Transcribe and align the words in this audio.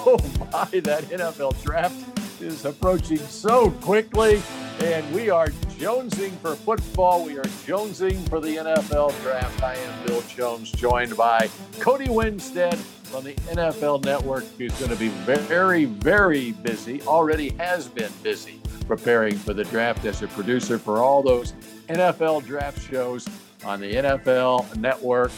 Oh 0.00 0.18
my, 0.52 0.80
that 0.80 1.04
NFL 1.04 1.60
draft 1.62 2.40
is 2.40 2.64
approaching 2.64 3.18
so 3.18 3.70
quickly, 3.70 4.40
and 4.80 5.12
we 5.12 5.28
are 5.28 5.48
jonesing 5.78 6.30
for 6.38 6.54
football. 6.54 7.24
We 7.24 7.36
are 7.38 7.44
jonesing 7.66 8.28
for 8.28 8.40
the 8.40 8.56
NFL 8.56 9.20
draft. 9.22 9.62
I 9.62 9.74
am 9.74 10.06
Bill 10.06 10.22
Jones, 10.22 10.70
joined 10.70 11.16
by 11.16 11.50
Cody 11.80 12.08
Winstead 12.08 12.76
from 12.76 13.24
the 13.24 13.34
NFL 13.34 14.04
Network, 14.04 14.44
who's 14.56 14.72
going 14.78 14.90
to 14.90 14.96
be 14.96 15.08
very, 15.08 15.86
very 15.86 16.52
busy, 16.52 17.02
already 17.02 17.50
has 17.58 17.88
been 17.88 18.12
busy 18.22 18.60
preparing 18.86 19.36
for 19.36 19.52
the 19.52 19.64
draft 19.64 20.04
as 20.06 20.22
a 20.22 20.28
producer 20.28 20.78
for 20.78 20.98
all 20.98 21.22
those 21.22 21.52
NFL 21.88 22.46
draft 22.46 22.80
shows 22.88 23.28
on 23.64 23.80
the 23.80 23.94
NFL 23.94 24.76
Network. 24.76 25.32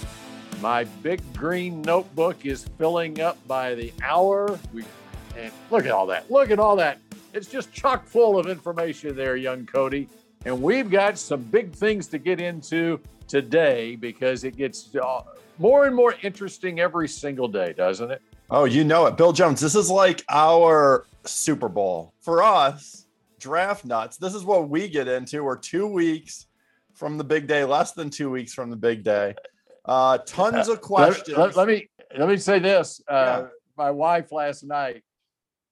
My 0.60 0.84
big 0.84 1.20
green 1.32 1.80
notebook 1.80 2.44
is 2.44 2.64
filling 2.76 3.20
up 3.22 3.38
by 3.48 3.74
the 3.74 3.92
hour. 4.02 4.58
We, 4.74 4.84
and 5.38 5.50
look 5.70 5.86
at 5.86 5.90
all 5.90 6.06
that. 6.08 6.30
Look 6.30 6.50
at 6.50 6.58
all 6.58 6.76
that. 6.76 6.98
It's 7.32 7.46
just 7.46 7.72
chock 7.72 8.06
full 8.06 8.38
of 8.38 8.46
information 8.46 9.16
there, 9.16 9.36
young 9.36 9.64
Cody. 9.64 10.06
And 10.44 10.60
we've 10.60 10.90
got 10.90 11.16
some 11.16 11.40
big 11.44 11.72
things 11.72 12.08
to 12.08 12.18
get 12.18 12.40
into 12.40 13.00
today 13.26 13.96
because 13.96 14.44
it 14.44 14.54
gets 14.54 14.94
uh, 14.96 15.22
more 15.58 15.86
and 15.86 15.96
more 15.96 16.14
interesting 16.22 16.78
every 16.78 17.08
single 17.08 17.48
day, 17.48 17.72
doesn't 17.72 18.10
it? 18.10 18.20
Oh, 18.50 18.64
you 18.64 18.84
know 18.84 19.06
it. 19.06 19.16
Bill 19.16 19.32
Jones, 19.32 19.60
this 19.60 19.74
is 19.74 19.88
like 19.88 20.24
our 20.28 21.06
Super 21.24 21.70
Bowl. 21.70 22.12
For 22.20 22.42
us, 22.42 23.06
draft 23.38 23.86
nuts, 23.86 24.18
this 24.18 24.34
is 24.34 24.44
what 24.44 24.68
we 24.68 24.88
get 24.88 25.08
into. 25.08 25.42
We're 25.42 25.56
two 25.56 25.86
weeks 25.86 26.46
from 26.92 27.16
the 27.16 27.24
big 27.24 27.46
day, 27.46 27.64
less 27.64 27.92
than 27.92 28.10
two 28.10 28.30
weeks 28.30 28.52
from 28.52 28.68
the 28.68 28.76
big 28.76 29.04
day. 29.04 29.34
Uh, 29.84 30.18
tons 30.18 30.68
of 30.68 30.80
questions. 30.80 31.36
Let, 31.36 31.56
let, 31.56 31.56
let, 31.56 31.68
me 31.68 31.88
let 32.16 32.28
me 32.28 32.36
say 32.36 32.58
this. 32.58 33.00
Uh, 33.08 33.42
yeah. 33.42 33.46
My 33.76 33.90
wife 33.90 34.32
last 34.32 34.64
night 34.64 35.02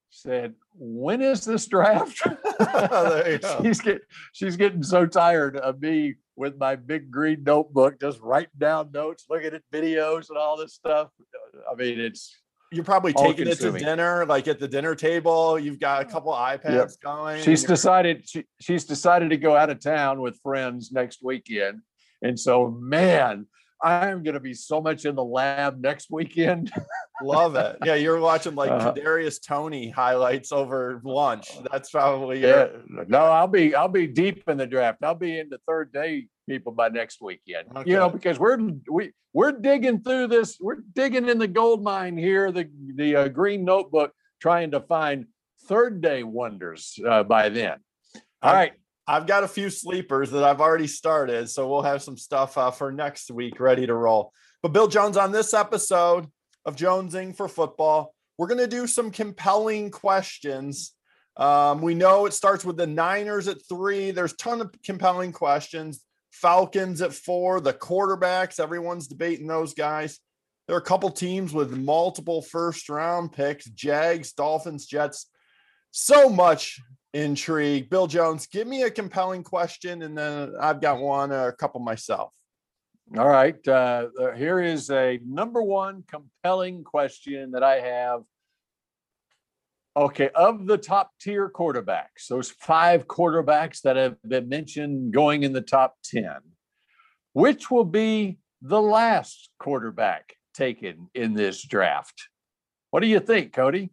said, 0.09 0.55
"When 0.73 1.21
is 1.21 1.45
this 1.45 1.67
draft?" 1.67 2.21
she's 3.61 3.81
get, 3.81 4.01
she's 4.33 4.57
getting 4.57 4.83
so 4.83 5.05
tired 5.05 5.57
of 5.57 5.81
me 5.81 6.15
with 6.35 6.57
my 6.57 6.75
big 6.75 7.11
green 7.11 7.43
notebook, 7.43 7.99
just 7.99 8.19
writing 8.21 8.49
down 8.57 8.91
notes, 8.93 9.25
looking 9.29 9.53
at 9.53 9.61
videos, 9.71 10.29
and 10.29 10.37
all 10.37 10.57
this 10.57 10.73
stuff. 10.73 11.09
I 11.69 11.75
mean, 11.75 11.99
it's 11.99 12.35
you're 12.71 12.83
probably 12.83 13.13
taking 13.13 13.47
it 13.47 13.59
to 13.59 13.71
dinner, 13.71 14.25
like 14.25 14.47
at 14.47 14.59
the 14.59 14.67
dinner 14.67 14.95
table. 14.95 15.59
You've 15.59 15.79
got 15.79 16.01
a 16.01 16.05
couple 16.05 16.31
iPads 16.31 16.73
yep. 16.73 16.89
going. 17.03 17.41
She's 17.41 17.63
decided 17.63 18.27
she, 18.29 18.45
she's 18.61 18.85
decided 18.85 19.31
to 19.31 19.37
go 19.37 19.55
out 19.55 19.69
of 19.69 19.79
town 19.79 20.21
with 20.21 20.39
friends 20.41 20.91
next 20.91 21.19
weekend, 21.23 21.81
and 22.21 22.39
so 22.39 22.69
man, 22.69 23.47
I'm 23.81 24.23
going 24.23 24.33
to 24.33 24.39
be 24.39 24.53
so 24.53 24.81
much 24.81 25.05
in 25.05 25.15
the 25.15 25.23
lab 25.23 25.79
next 25.81 26.09
weekend. 26.11 26.71
Love 27.21 27.55
it. 27.55 27.77
Yeah, 27.85 27.95
you're 27.95 28.19
watching 28.19 28.55
like 28.55 28.71
uh, 28.71 28.93
Kadarius 28.93 29.41
Toney 29.45 29.89
highlights 29.89 30.51
over 30.51 31.01
lunch. 31.03 31.49
That's 31.71 31.89
probably 31.89 32.41
yeah. 32.41 32.67
No, 32.87 33.19
I'll 33.19 33.47
be 33.47 33.75
I'll 33.75 33.87
be 33.87 34.07
deep 34.07 34.43
in 34.47 34.57
the 34.57 34.67
draft. 34.67 34.99
I'll 35.03 35.15
be 35.15 35.39
in 35.39 35.49
the 35.49 35.59
third 35.67 35.91
day 35.91 36.27
people 36.47 36.71
by 36.71 36.89
next 36.89 37.21
weekend. 37.21 37.67
Okay. 37.75 37.89
You 37.89 37.97
know, 37.97 38.09
because 38.09 38.39
we're 38.39 38.57
we 38.89 39.11
we're 39.33 39.51
digging 39.51 40.01
through 40.01 40.27
this. 40.27 40.57
We're 40.59 40.77
digging 40.93 41.27
in 41.27 41.37
the 41.37 41.47
gold 41.47 41.83
mine 41.83 42.17
here, 42.17 42.51
the 42.51 42.69
the 42.95 43.15
uh, 43.15 43.27
green 43.27 43.65
notebook, 43.65 44.13
trying 44.41 44.71
to 44.71 44.79
find 44.81 45.27
third 45.67 46.01
day 46.01 46.23
wonders 46.23 46.97
uh, 47.07 47.23
by 47.23 47.49
then. 47.49 47.79
All 48.41 48.53
right. 48.53 48.73
I've 49.09 49.25
got 49.25 49.43
a 49.43 49.47
few 49.47 49.71
sleepers 49.71 50.29
that 50.29 50.43
I've 50.43 50.61
already 50.61 50.85
started, 50.85 51.49
so 51.49 51.67
we'll 51.67 51.81
have 51.81 52.03
some 52.03 52.15
stuff 52.15 52.55
uh, 52.59 52.69
for 52.69 52.91
next 52.91 53.31
week 53.31 53.59
ready 53.59 53.87
to 53.87 53.95
roll. 53.95 54.31
But 54.61 54.71
Bill 54.71 54.87
Jones, 54.87 55.17
on 55.17 55.31
this 55.31 55.51
episode 55.51 56.27
of 56.63 56.75
Jonesing 56.75 57.35
for 57.35 57.47
Football, 57.47 58.13
we're 58.37 58.45
going 58.45 58.59
to 58.59 58.67
do 58.67 58.85
some 58.85 59.09
compelling 59.09 59.89
questions. 59.89 60.93
Um, 61.37 61.81
we 61.81 61.95
know 61.95 62.27
it 62.27 62.33
starts 62.33 62.63
with 62.63 62.77
the 62.77 62.85
Niners 62.85 63.47
at 63.47 63.67
three. 63.67 64.11
There's 64.11 64.33
a 64.33 64.37
ton 64.37 64.61
of 64.61 64.71
compelling 64.85 65.31
questions. 65.31 66.01
Falcons 66.29 67.01
at 67.01 67.11
four, 67.11 67.61
the 67.61 67.73
quarterbacks, 67.73 68.59
everyone's 68.59 69.07
debating 69.07 69.47
those 69.47 69.73
guys. 69.73 70.19
There 70.67 70.75
are 70.75 70.81
a 70.81 70.85
couple 70.85 71.09
teams 71.09 71.51
with 71.51 71.75
multiple 71.75 72.43
first 72.43 72.87
round 72.89 73.31
picks 73.31 73.65
Jags, 73.65 74.33
Dolphins, 74.33 74.85
Jets. 74.85 75.31
So 75.89 76.29
much 76.29 76.79
intrigue. 77.13 77.89
Bill 77.89 78.07
Jones, 78.07 78.47
give 78.47 78.67
me 78.67 78.83
a 78.83 78.91
compelling 78.91 79.43
question, 79.43 80.03
and 80.03 80.17
then 80.17 80.53
I've 80.59 80.81
got 80.81 80.99
one, 80.99 81.31
a 81.31 81.51
couple 81.51 81.79
myself. 81.79 82.33
All 83.17 83.27
right. 83.27 83.67
Uh, 83.67 84.07
here 84.35 84.61
is 84.61 84.91
a 84.91 85.19
number 85.25 85.63
one 85.63 86.03
compelling 86.07 86.83
question 86.83 87.51
that 87.51 87.63
I 87.63 87.79
have. 87.79 88.21
Okay, 89.97 90.29
of 90.35 90.67
the 90.67 90.77
top 90.77 91.11
tier 91.19 91.49
quarterbacks, 91.49 92.27
those 92.29 92.51
five 92.51 93.07
quarterbacks 93.07 93.81
that 93.81 93.95
have 93.95 94.15
been 94.21 94.47
mentioned 94.47 95.11
going 95.11 95.43
in 95.43 95.51
the 95.51 95.61
top 95.61 95.95
10, 96.05 96.35
which 97.33 97.71
will 97.71 97.83
be 97.83 98.37
the 98.61 98.79
last 98.79 99.49
quarterback 99.59 100.35
taken 100.53 101.09
in 101.15 101.33
this 101.33 101.63
draft? 101.63 102.29
What 102.91 102.99
do 102.99 103.07
you 103.07 103.19
think, 103.19 103.51
Cody? 103.51 103.89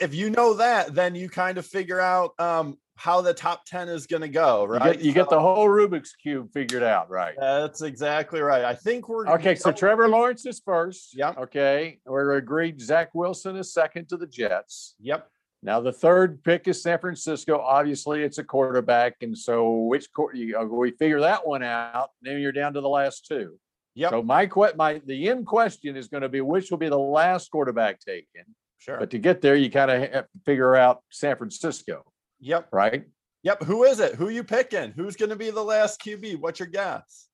If 0.00 0.14
you 0.14 0.30
know 0.30 0.54
that, 0.54 0.94
then 0.94 1.14
you 1.14 1.28
kind 1.28 1.58
of 1.58 1.66
figure 1.66 2.00
out 2.00 2.32
um, 2.38 2.78
how 2.96 3.20
the 3.20 3.34
top 3.34 3.64
10 3.66 3.88
is 3.88 4.06
going 4.06 4.22
to 4.22 4.28
go, 4.28 4.64
right? 4.64 4.86
You, 4.86 4.92
get, 4.92 5.02
you 5.02 5.10
so, 5.12 5.14
get, 5.14 5.30
the 5.30 5.40
whole 5.40 5.68
Rubik's 5.68 6.14
Cube 6.14 6.52
figured 6.52 6.82
out, 6.82 7.10
right? 7.10 7.34
That's 7.38 7.82
exactly 7.82 8.40
right. 8.40 8.64
I 8.64 8.74
think 8.74 9.08
we're 9.08 9.26
okay. 9.28 9.54
So 9.54 9.72
Trevor 9.72 10.08
Lawrence 10.08 10.46
is 10.46 10.60
first. 10.64 11.16
Yep. 11.16 11.38
Okay. 11.38 11.98
We're 12.06 12.36
agreed. 12.36 12.80
Zach 12.80 13.14
Wilson 13.14 13.56
is 13.56 13.72
second 13.72 14.08
to 14.08 14.16
the 14.16 14.26
Jets. 14.26 14.94
Yep. 15.00 15.28
Now 15.62 15.80
the 15.80 15.92
third 15.92 16.44
pick 16.44 16.68
is 16.68 16.82
San 16.82 16.98
Francisco. 16.98 17.58
Obviously, 17.58 18.22
it's 18.22 18.36
a 18.36 18.44
quarterback, 18.44 19.16
and 19.22 19.36
so 19.36 19.78
which 19.78 20.08
you, 20.34 20.58
uh, 20.58 20.64
we 20.64 20.90
figure 20.90 21.20
that 21.20 21.46
one 21.46 21.62
out. 21.62 22.10
Then 22.20 22.38
you're 22.40 22.52
down 22.52 22.74
to 22.74 22.82
the 22.82 22.88
last 22.88 23.26
two. 23.26 23.58
Yep. 23.94 24.10
So 24.10 24.22
my 24.22 24.48
my 24.76 25.00
the 25.06 25.28
end 25.28 25.46
question 25.46 25.96
is 25.96 26.08
going 26.08 26.22
to 26.22 26.28
be 26.28 26.42
which 26.42 26.70
will 26.70 26.78
be 26.78 26.90
the 26.90 26.98
last 26.98 27.50
quarterback 27.50 27.98
taken. 28.00 28.44
Sure. 28.78 28.98
But 28.98 29.10
to 29.10 29.18
get 29.18 29.40
there, 29.40 29.56
you 29.56 29.70
kind 29.70 29.90
of 29.90 30.14
uh, 30.14 30.22
figure 30.44 30.76
out 30.76 31.02
San 31.10 31.36
Francisco. 31.36 32.04
Yep. 32.40 32.68
Right. 32.72 33.04
Yep. 33.42 33.62
Who 33.64 33.84
is 33.84 34.00
it? 34.00 34.14
Who 34.14 34.28
you 34.28 34.44
picking? 34.44 34.92
Who's 34.92 35.16
going 35.16 35.30
to 35.30 35.36
be 35.36 35.50
the 35.50 35.62
last 35.62 36.00
QB? 36.00 36.40
What's 36.40 36.60
your 36.60 36.68
guess? 36.68 37.28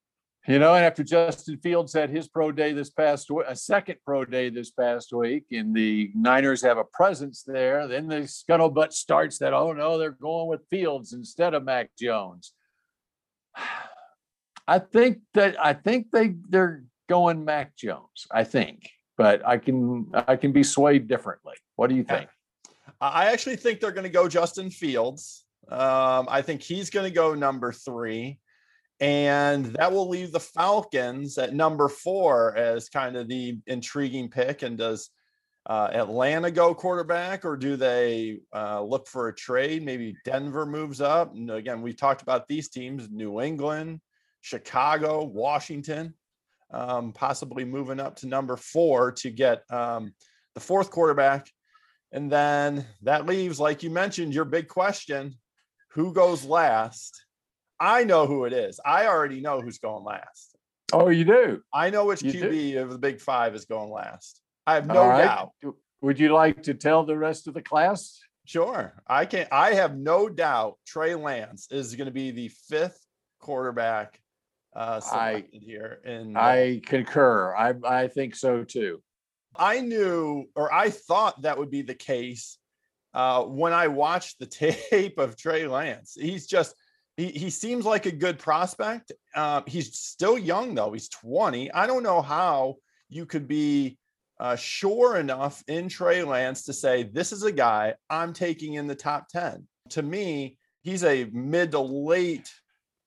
You 0.49 0.59
know, 0.59 0.75
and 0.75 0.85
after 0.85 1.05
Justin 1.05 1.59
Fields 1.59 1.93
had 1.93 2.09
his 2.09 2.27
pro 2.27 2.51
day 2.51 2.73
this 2.73 2.89
past 2.89 3.31
week, 3.31 3.45
a 3.47 3.55
second 3.55 3.97
pro 4.07 4.25
day 4.25 4.49
this 4.49 4.71
past 4.71 5.13
week, 5.13 5.45
and 5.53 5.75
the 5.75 6.11
Niners 6.15 6.63
have 6.63 6.79
a 6.79 6.85
presence 6.85 7.43
there, 7.47 7.87
then 7.87 8.09
the 8.09 8.23
scuttlebutt 8.23 8.93
starts 8.93 9.39
that, 9.39 9.53
oh 9.53 9.73
no, 9.73 9.99
they're 9.99 10.13
going 10.13 10.49
with 10.49 10.67
Fields 10.71 11.13
instead 11.13 11.53
of 11.53 11.65
Mac 11.65 11.91
Jones. 11.99 12.53
I 14.67 14.79
think 14.79 15.19
that 15.35 15.57
I 15.63 15.73
think 15.73 16.13
they 16.13 16.37
they're 16.49 16.85
going 17.09 17.45
Mac 17.45 17.77
Jones. 17.77 18.27
I 18.31 18.45
think 18.45 18.89
but 19.21 19.47
I 19.47 19.59
can 19.59 20.07
I 20.15 20.35
can 20.35 20.51
be 20.51 20.63
swayed 20.63 21.07
differently. 21.07 21.53
What 21.77 21.91
do 21.91 21.95
you 21.95 22.05
think? 22.05 22.31
I 23.03 23.31
actually 23.31 23.57
think 23.57 23.79
they're 23.79 23.93
going 23.93 24.05
to 24.05 24.09
go 24.09 24.31
Justin 24.31 24.71
Fields. 24.71 25.45
Um, 25.69 26.27
I 26.31 26.41
think 26.41 26.63
he's 26.63 26.89
going 26.89 27.05
to 27.05 27.15
go 27.15 27.35
number 27.35 27.71
three, 27.71 28.39
and 28.99 29.67
that 29.77 29.93
will 29.93 30.09
leave 30.09 30.33
the 30.33 30.41
Falcons 30.41 31.37
at 31.37 31.53
number 31.53 31.87
four 31.91 32.57
as 32.57 32.89
kind 32.89 33.15
of 33.15 33.29
the 33.29 33.59
intriguing 33.67 34.31
pick. 34.31 34.63
And 34.63 34.79
does 34.79 35.11
uh, 35.67 35.91
Atlanta 35.93 36.51
go 36.51 36.75
quarterback, 36.75 37.45
or 37.45 37.59
do 37.59 37.77
they 37.77 38.39
uh, 38.55 38.83
look 38.83 39.07
for 39.07 39.29
a 39.29 39.35
trade? 39.35 39.85
Maybe 39.85 40.17
Denver 40.25 40.65
moves 40.65 41.03
up. 41.03 41.35
And 41.35 41.51
again, 41.51 41.83
we 41.83 41.93
talked 41.93 42.23
about 42.23 42.49
these 42.49 42.71
teams: 42.71 43.11
New 43.11 43.43
England, 43.43 44.01
Chicago, 44.41 45.25
Washington 45.25 46.15
um, 46.73 47.13
possibly 47.13 47.65
moving 47.65 48.01
up 48.01 48.17
to 48.17 48.29
number 48.29 48.57
four 48.57 49.13
to 49.13 49.31
get 49.31 49.63
um, 49.71 50.15
the 50.55 50.61
fourth 50.61 50.91
quarterback. 50.91 51.49
And 52.13 52.31
then 52.31 52.87
that 53.03 53.27
leaves, 53.27 53.61
like 53.61 53.83
you 53.83 53.91
mentioned, 53.91 54.35
your 54.35 54.45
big 54.45 54.69
question 54.69 55.35
who 55.93 56.13
goes 56.13 56.45
last? 56.45 57.25
I 57.79 58.05
know 58.05 58.27
who 58.27 58.45
it 58.45 58.53
is. 58.53 58.79
I 58.85 59.07
already 59.07 59.41
know 59.41 59.61
who's 59.61 59.79
going 59.79 60.05
last. 60.05 60.57
Oh, 60.93 61.09
you 61.09 61.25
do? 61.25 61.63
I 61.73 61.91
know 61.91 62.05
which 62.05 62.23
you 62.23 62.33
QB 62.33 62.73
do? 62.73 62.83
of 62.83 62.91
the 62.91 62.99
big 62.99 63.21
five 63.21 63.55
is 63.55 63.65
going 63.65 63.91
last. 63.91 64.41
I 64.67 64.75
have 64.75 64.87
no 64.87 65.07
right. 65.07 65.25
doubt. 65.25 65.51
Would 66.03 66.19
you 66.19 66.33
like 66.33 66.63
to 66.65 66.75
tell 66.75 67.05
the 67.05 67.17
rest 67.17 67.49
of 67.49 67.55
the 67.55 67.63
class? 67.63 68.21
Sure. 68.45 68.95
I 69.07 69.27
can 69.27 69.47
I 69.53 69.75
have 69.75 69.97
no 69.97 70.29
doubt 70.29 70.79
Trey 70.87 71.15
Lance 71.15 71.69
is 71.71 71.95
going 71.95 72.07
to 72.07 72.13
be 72.13 72.31
the 72.31 72.51
fifth 72.69 72.99
quarterback 73.39 74.21
uh, 74.75 75.01
selected 75.01 75.61
I, 75.63 75.65
here. 75.65 76.01
And 76.05 76.37
I 76.39 76.81
concur. 76.85 77.55
I 77.55 77.75
I 77.85 78.09
think 78.09 78.35
so 78.37 78.65
too. 78.65 79.03
I 79.57 79.81
knew, 79.81 80.47
or 80.55 80.73
I 80.73 80.91
thought 80.91 81.43
that 81.43 81.59
would 81.59 81.71
be 81.71 81.83
the 81.83 81.95
case 81.95 82.59
uh, 83.15 83.43
when 83.43 83.73
I 83.73 83.89
watched 83.89 84.39
the 84.39 84.47
tape 84.91 85.19
of 85.19 85.37
Trey 85.37 85.67
Lance. 85.67 86.17
He's 86.19 86.47
just 86.47 86.75
he 87.17 87.29
he 87.29 87.51
seems 87.51 87.85
like 87.85 88.07
a 88.07 88.13
good 88.13 88.39
prospect. 88.39 89.13
Uh, 89.35 89.63
he's 89.67 89.97
still 89.99 90.39
young 90.39 90.75
though. 90.75 90.93
He's 90.93 91.09
20. 91.09 91.73
I 91.73 91.87
don't 91.87 92.03
know 92.03 92.23
how 92.23 92.77
you 93.09 93.27
could 93.27 93.49
be 93.49 93.99
uh, 94.41 94.57
sure 94.57 95.19
enough 95.19 95.63
in 95.69 95.89
Trey 95.89 96.23
Lance 96.23 96.65
to 96.65 96.73
say, 96.73 97.03
this 97.03 97.31
is 97.31 97.43
a 97.43 97.53
guy 97.53 97.95
I'm 98.09 98.33
taking 98.33 98.75
in 98.75 98.87
the 98.87 98.95
top 98.95 99.29
10. 99.29 99.67
To 99.91 100.03
me, 100.03 100.57
he's 100.81 101.05
a 101.05 101.25
mid 101.33 101.73
to 101.73 101.81
late 101.81 102.51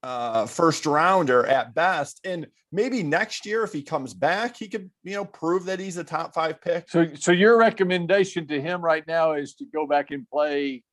uh, 0.04 0.46
first 0.46 0.86
rounder 0.86 1.46
at 1.46 1.74
best. 1.74 2.20
And 2.26 2.48
maybe 2.72 3.02
next 3.02 3.46
year, 3.46 3.64
if 3.64 3.72
he 3.72 3.82
comes 3.82 4.14
back, 4.14 4.58
he 4.58 4.68
could, 4.68 4.92
you 5.04 5.16
know, 5.16 5.26
prove 5.26 5.66
that 5.66 5.80
he's 5.80 5.98
a 5.98 6.04
top 6.04 6.34
five 6.34 6.62
pick. 6.62 6.90
So, 6.90 7.08
so 7.16 7.32
your 7.32 7.58
recommendation 7.58 8.46
to 8.48 8.62
him 8.62 8.82
right 8.82 9.08
now 9.08 9.34
is 9.34 9.56
to 9.56 9.66
go 9.66 9.88
back 9.88 10.12
and 10.12 10.30
play, 10.30 10.84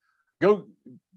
go 0.40 0.66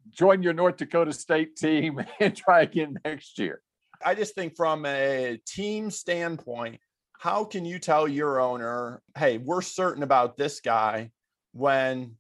join 0.09 0.41
your 0.41 0.53
North 0.53 0.77
Dakota 0.77 1.13
State 1.13 1.55
team 1.57 2.03
and 2.19 2.35
try 2.35 2.63
again 2.63 2.97
next 3.05 3.37
year. 3.37 3.61
I 4.03 4.15
just 4.15 4.35
think 4.35 4.57
from 4.57 4.85
a 4.85 5.39
team 5.45 5.89
standpoint, 5.89 6.79
how 7.19 7.45
can 7.45 7.63
you 7.63 7.79
tell 7.79 8.07
your 8.07 8.41
owner, 8.41 9.01
hey, 9.17 9.37
we're 9.37 9.61
certain 9.61 10.03
about 10.03 10.35
this 10.35 10.59
guy 10.59 11.11
when 11.53 12.15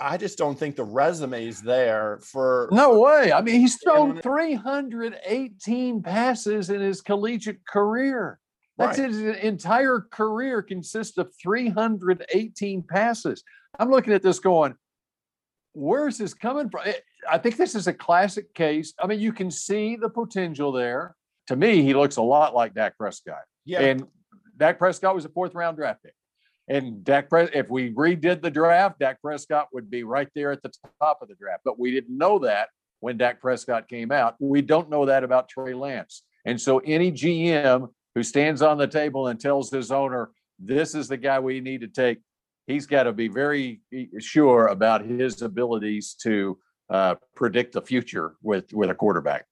I 0.00 0.16
just 0.16 0.38
don't 0.38 0.58
think 0.58 0.76
the 0.76 0.84
resume 0.84 1.46
is 1.46 1.60
there 1.60 2.20
for. 2.22 2.68
No 2.72 3.00
way. 3.00 3.32
I 3.32 3.42
mean, 3.42 3.60
he's 3.60 3.76
thrown 3.84 4.20
318 4.20 6.02
passes 6.02 6.70
in 6.70 6.80
his 6.80 7.00
collegiate 7.00 7.66
career. 7.66 8.38
That's 8.78 8.98
right. 8.98 9.10
his 9.10 9.20
entire 9.20 10.06
career 10.10 10.62
consists 10.62 11.18
of 11.18 11.30
318 11.42 12.82
passes. 12.82 13.44
I'm 13.78 13.90
looking 13.90 14.14
at 14.14 14.22
this 14.22 14.38
going, 14.38 14.74
where's 15.74 16.16
this 16.16 16.32
coming 16.32 16.70
from? 16.70 16.82
Eh, 16.86 16.94
I 17.30 17.36
think 17.36 17.56
this 17.56 17.74
is 17.74 17.86
a 17.86 17.92
classic 17.92 18.54
case. 18.54 18.94
I 18.98 19.06
mean, 19.06 19.20
you 19.20 19.32
can 19.32 19.50
see 19.50 19.96
the 19.96 20.08
potential 20.08 20.72
there. 20.72 21.14
To 21.48 21.56
me, 21.56 21.82
he 21.82 21.92
looks 21.92 22.16
a 22.16 22.22
lot 22.22 22.54
like 22.54 22.74
Dak 22.74 22.96
Prescott. 22.96 23.42
Yeah. 23.66 23.80
And 23.80 24.06
Dak 24.56 24.78
Prescott 24.78 25.14
was 25.14 25.26
a 25.26 25.28
fourth 25.28 25.54
round 25.54 25.76
draft 25.76 26.02
pick. 26.02 26.14
And 26.70 27.02
Dak 27.02 27.28
Pres- 27.28 27.50
if 27.52 27.68
we 27.68 27.92
redid 27.92 28.42
the 28.42 28.50
draft, 28.50 29.00
Dak 29.00 29.20
Prescott 29.20 29.68
would 29.72 29.90
be 29.90 30.04
right 30.04 30.28
there 30.36 30.52
at 30.52 30.62
the 30.62 30.70
top 31.00 31.20
of 31.20 31.28
the 31.28 31.34
draft. 31.34 31.62
But 31.64 31.80
we 31.80 31.90
didn't 31.90 32.16
know 32.16 32.38
that 32.38 32.68
when 33.00 33.16
Dak 33.16 33.40
Prescott 33.40 33.88
came 33.88 34.12
out. 34.12 34.36
We 34.38 34.62
don't 34.62 34.88
know 34.88 35.04
that 35.06 35.24
about 35.24 35.48
Trey 35.48 35.74
Lance. 35.74 36.22
And 36.46 36.60
so 36.60 36.78
any 36.78 37.10
GM 37.10 37.88
who 38.14 38.22
stands 38.22 38.62
on 38.62 38.78
the 38.78 38.86
table 38.86 39.26
and 39.26 39.40
tells 39.40 39.68
his 39.70 39.90
owner, 39.90 40.30
this 40.60 40.94
is 40.94 41.08
the 41.08 41.16
guy 41.16 41.40
we 41.40 41.60
need 41.60 41.80
to 41.80 41.88
take, 41.88 42.20
he's 42.68 42.86
got 42.86 43.02
to 43.02 43.12
be 43.12 43.26
very 43.26 43.80
sure 44.20 44.68
about 44.68 45.04
his 45.04 45.42
abilities 45.42 46.14
to 46.22 46.56
uh, 46.88 47.16
predict 47.34 47.72
the 47.72 47.82
future 47.82 48.34
with 48.42 48.72
with 48.72 48.90
a 48.90 48.94
quarterback. 48.94 49.44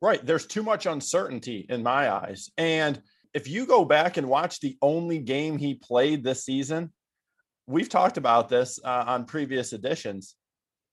Right. 0.00 0.24
There's 0.24 0.46
too 0.46 0.62
much 0.62 0.86
uncertainty 0.86 1.66
in 1.68 1.82
my 1.82 2.10
eyes. 2.10 2.50
And 2.56 3.02
if 3.36 3.46
you 3.46 3.66
go 3.66 3.84
back 3.84 4.16
and 4.16 4.30
watch 4.30 4.60
the 4.60 4.78
only 4.80 5.18
game 5.18 5.58
he 5.58 5.74
played 5.74 6.24
this 6.24 6.42
season, 6.42 6.90
we've 7.66 7.90
talked 7.90 8.16
about 8.16 8.48
this 8.48 8.80
uh, 8.82 9.04
on 9.06 9.26
previous 9.26 9.74
editions. 9.74 10.36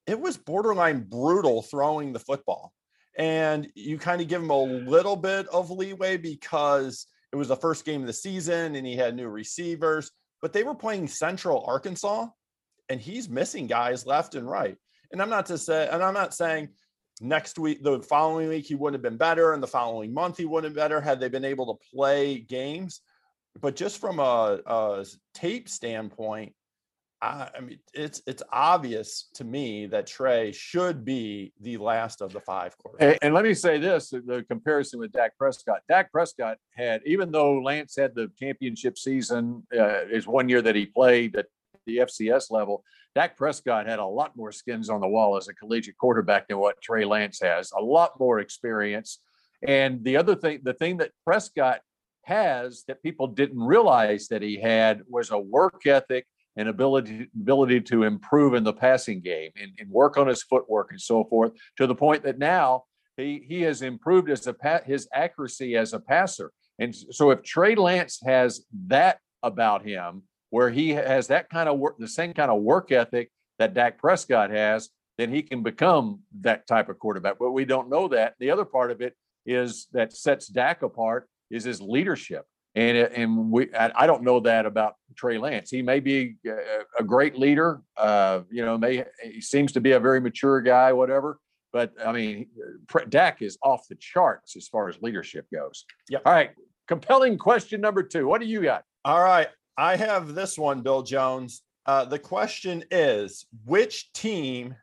It 0.08 0.20
was 0.20 0.36
borderline 0.36 1.06
brutal 1.08 1.62
throwing 1.62 2.12
the 2.12 2.20
football. 2.20 2.74
And 3.18 3.70
you 3.76 3.98
kind 3.98 4.20
of 4.20 4.28
give 4.28 4.42
him 4.42 4.50
a 4.50 4.62
little 4.62 5.16
bit 5.16 5.48
of 5.48 5.72
leeway 5.72 6.18
because 6.18 7.08
it 7.32 7.38
was 7.38 7.48
the 7.48 7.56
first 7.56 7.86
game 7.86 8.02
of 8.02 8.08
the 8.08 8.14
season 8.14 8.76
and 8.76 8.86
he 8.86 8.98
had 8.98 9.16
new 9.16 9.30
receivers, 9.30 10.12
but 10.42 10.52
they 10.52 10.64
were 10.64 10.76
playing 10.76 11.08
Central 11.08 11.64
Arkansas 11.66 12.28
and 12.90 13.00
he's 13.00 13.30
missing 13.30 13.68
guys 13.68 14.06
left 14.06 14.36
and 14.36 14.50
right. 14.50 14.76
And 15.14 15.22
I'm 15.22 15.30
not 15.30 15.46
to 15.46 15.58
say, 15.58 15.88
and 15.90 16.04
I'm 16.04 16.14
not 16.14 16.34
saying 16.34 16.70
next 17.24 17.58
week, 17.58 17.84
the 17.84 18.02
following 18.02 18.50
week, 18.50 18.66
he 18.66 18.76
wouldn't 18.76 19.02
have 19.02 19.10
been 19.10 19.18
better, 19.18 19.54
and 19.54 19.64
the 19.64 19.68
following 19.68 20.14
month, 20.14 20.38
he 20.38 20.46
wouldn't 20.46 20.66
have 20.66 20.76
been 20.76 20.84
better 20.84 21.02
had 21.02 21.20
they 21.20 21.30
been 21.30 21.46
able 21.46 21.74
to 21.74 21.86
play 21.94 22.40
games. 22.40 23.02
But 23.60 23.76
just 23.76 24.00
from 24.00 24.20
a, 24.20 24.60
a 24.66 25.06
tape 25.34 25.70
standpoint, 25.70 26.54
I, 27.22 27.50
I, 27.56 27.62
mean, 27.62 27.80
it's 27.94 28.22
it's 28.28 28.44
obvious 28.52 29.30
to 29.36 29.46
me 29.46 29.86
that 29.88 30.08
Trey 30.08 30.52
should 30.52 31.06
be 31.06 31.54
the 31.62 31.78
last 31.78 32.22
of 32.22 32.34
the 32.34 32.42
five 32.42 32.76
quarterbacks. 32.78 32.98
And, 33.00 33.20
and, 33.22 33.34
let 33.34 33.46
me 33.46 33.54
say 33.54 33.78
this: 33.78 34.10
the 34.10 34.44
comparison 34.50 35.00
with 35.00 35.14
Dak 35.14 35.38
Prescott. 35.38 35.82
Dak 35.88 36.12
Prescott 36.12 36.58
had, 36.76 37.02
even 37.06 37.32
though 37.32 37.60
Lance 37.62 37.96
had 37.98 38.14
the 38.14 38.30
championship 38.38 38.98
season, 38.98 39.66
uh, 39.74 40.06
is 40.12 40.28
one 40.28 40.50
year 40.50 40.62
that 40.62 40.76
he 40.76 40.86
played 40.86 41.38
at 41.38 41.46
the 41.86 41.98
FCS 41.98 42.52
level. 42.52 42.84
Dak 43.16 43.38
Prescott 43.38 43.88
had 43.88 44.00
a 44.00 44.06
lot 44.06 44.36
more 44.36 44.52
skins 44.52 44.90
on 44.90 45.02
the 45.02 45.08
wall 45.08 45.38
as 45.38 45.48
a 45.48 45.54
collegiate 45.54 45.98
quarterback 45.98 46.48
than 46.48 46.58
what 46.58 46.82
Trey 46.82 47.06
Lance 47.06 47.40
has, 47.42 47.72
a 47.78 47.82
lot 47.82 48.20
more 48.20 48.40
experience. 48.40 49.20
And 49.68 50.04
the 50.04 50.18
other 50.18 50.36
thing, 50.36 50.60
the 50.64 50.74
thing 50.74 50.98
that 50.98 51.12
Prescott 51.24 51.82
has 52.24 52.84
that 52.88 53.04
people 53.04 53.28
didn't 53.28 53.60
realize 53.60 54.28
that 54.30 54.42
he 54.42 54.60
had 54.60 55.02
was 55.08 55.32
a 55.32 55.38
work 55.38 55.86
ethic 55.86 56.26
and 56.56 56.70
ability 56.70 57.28
ability 57.36 57.82
to 57.82 58.04
improve 58.04 58.54
in 58.54 58.64
the 58.64 58.74
passing 58.74 59.22
game 59.22 59.52
and, 59.60 59.72
and 59.80 59.90
work 59.90 60.18
on 60.18 60.28
his 60.28 60.44
footwork 60.44 60.90
and 60.92 61.02
so 61.02 61.24
forth 61.26 61.52
to 61.78 61.88
the 61.88 61.96
point 61.96 62.24
that 62.24 62.38
now 62.38 62.84
he 63.18 63.44
he 63.48 63.62
has 63.62 63.82
improved 63.82 64.30
a 64.30 64.82
his 64.86 65.08
accuracy 65.14 65.76
as 65.76 65.94
a 65.94 66.00
passer. 66.00 66.52
And 66.80 66.96
so 66.96 67.32
if 67.32 67.44
Trey 67.44 67.76
Lance 67.76 68.20
has 68.26 68.66
that 68.88 69.20
about 69.44 69.86
him, 69.86 70.24
where 70.54 70.70
he 70.70 70.92
has 70.92 71.26
that 71.26 71.50
kind 71.50 71.68
of 71.68 71.80
work, 71.80 71.98
the 71.98 72.08
same 72.08 72.32
kind 72.32 72.52
of 72.52 72.62
work 72.62 72.92
ethic 72.92 73.32
that 73.58 73.74
Dak 73.74 73.98
Prescott 73.98 74.52
has, 74.52 74.90
then 75.18 75.34
he 75.34 75.42
can 75.42 75.64
become 75.64 76.20
that 76.42 76.68
type 76.68 76.90
of 76.90 77.00
quarterback. 77.00 77.40
But 77.40 77.54
we 77.54 77.66
don't 77.66 77.90
know 77.90 78.08
that. 78.10 78.36
The 78.40 78.52
other 78.52 78.64
part 78.64 78.92
of 78.92 79.02
it 79.02 79.16
is 79.48 79.88
that 79.94 80.14
sets 80.14 80.46
Dak 80.46 80.84
apart 80.84 81.28
is 81.50 81.64
his 81.64 81.82
leadership. 81.82 82.46
And, 82.76 82.96
and 82.96 83.50
we, 83.50 83.74
I 83.74 84.06
don't 84.06 84.22
know 84.22 84.42
that 84.42 84.68
about 84.68 84.94
Trey 85.16 85.40
Lance. 85.40 85.72
He 85.72 85.82
may 85.82 86.00
be 86.00 86.36
a, 87.00 87.04
great 87.04 87.36
leader. 87.36 87.82
Uh, 87.98 88.42
you 88.52 88.64
know, 88.64 88.78
may 88.78 89.06
he 89.24 89.42
seems 89.42 89.72
to 89.72 89.82
be 89.82 89.94
a 89.94 90.00
very 90.00 90.22
mature 90.22 90.62
guy, 90.62 90.94
whatever. 90.94 91.40
But 91.72 91.94
I 92.06 92.12
mean, 92.12 92.46
Dak 93.10 93.42
is 93.42 93.58
off 93.64 93.88
the 93.90 93.96
charts 93.96 94.56
as 94.56 94.68
far 94.68 94.88
as 94.88 95.02
leadership 95.02 95.48
goes. 95.52 95.86
Yeah. 96.10 96.20
All 96.24 96.32
right. 96.32 96.52
Compelling 96.88 97.40
question 97.40 97.82
number 97.82 98.04
two. 98.04 98.28
What 98.28 98.40
do 98.40 98.46
you 98.46 98.62
got? 98.62 98.84
All 99.04 99.24
right. 99.24 99.48
I 99.78 99.96
have 99.96 100.36
this 100.36 100.58
one, 100.58 100.82
Bill 100.82 101.02
Jones. 101.02 101.62
Uh, 101.86 102.06
the 102.06 102.20
question 102.20 102.84
is 102.92 103.46
which 103.66 104.12
team 104.14 104.76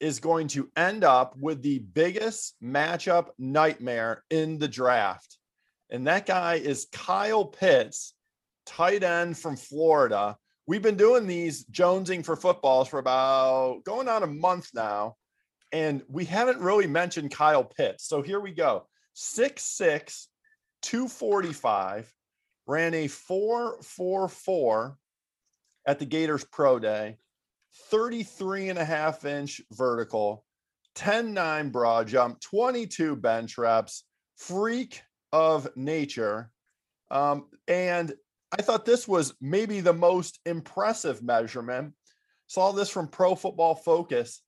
is 0.00 0.20
going 0.20 0.46
to 0.48 0.70
end 0.76 1.02
up 1.02 1.36
with 1.36 1.60
the 1.60 1.80
biggest 1.80 2.54
matchup 2.62 3.28
nightmare 3.38 4.22
in 4.30 4.58
the 4.58 4.68
draft? 4.68 5.38
And 5.90 6.06
that 6.06 6.26
guy 6.26 6.54
is 6.54 6.86
Kyle 6.92 7.44
Pitts, 7.44 8.14
tight 8.64 9.02
end 9.02 9.36
from 9.36 9.56
Florida. 9.56 10.36
We've 10.66 10.82
been 10.82 10.96
doing 10.96 11.26
these 11.26 11.64
jonesing 11.64 12.24
for 12.24 12.36
footballs 12.36 12.88
for 12.88 12.98
about 12.98 13.82
going 13.84 14.08
on 14.08 14.22
a 14.22 14.26
month 14.26 14.70
now. 14.74 15.16
And 15.72 16.02
we 16.08 16.24
haven't 16.24 16.60
really 16.60 16.86
mentioned 16.86 17.30
Kyle 17.30 17.64
Pitts. 17.64 18.04
So 18.04 18.22
here 18.22 18.40
we 18.40 18.52
go. 18.52 18.86
Six 19.14 19.64
six, 19.64 20.28
245 20.82 22.12
ran 22.68 22.92
a 22.92 23.08
444 23.08 24.96
at 25.86 25.98
the 25.98 26.04
Gators 26.04 26.44
Pro 26.44 26.78
Day, 26.78 27.16
33 27.90 28.68
and 28.68 28.78
a 28.78 28.84
half 28.84 29.24
inch 29.24 29.62
vertical, 29.72 30.44
10 30.94 31.32
9 31.32 31.70
broad 31.70 32.06
jump, 32.06 32.40
22 32.40 33.16
bench 33.16 33.56
reps, 33.56 34.04
freak 34.36 35.02
of 35.32 35.68
nature. 35.76 36.50
Um, 37.10 37.46
and 37.66 38.12
I 38.56 38.60
thought 38.62 38.84
this 38.84 39.08
was 39.08 39.34
maybe 39.40 39.80
the 39.80 39.94
most 39.94 40.38
impressive 40.44 41.22
measurement. 41.22 41.94
Saw 42.48 42.72
this 42.72 42.90
from 42.90 43.08
Pro 43.08 43.34
Football 43.34 43.76
Focus. 43.76 44.42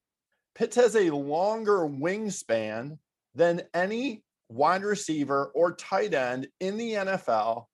Pitts 0.54 0.76
has 0.76 0.94
a 0.94 1.10
longer 1.10 1.86
wingspan 1.86 2.98
than 3.34 3.62
any 3.72 4.24
wide 4.50 4.82
receiver 4.82 5.50
or 5.54 5.74
tight 5.74 6.12
end 6.12 6.48
in 6.60 6.76
the 6.76 6.92
NFL 6.92 7.66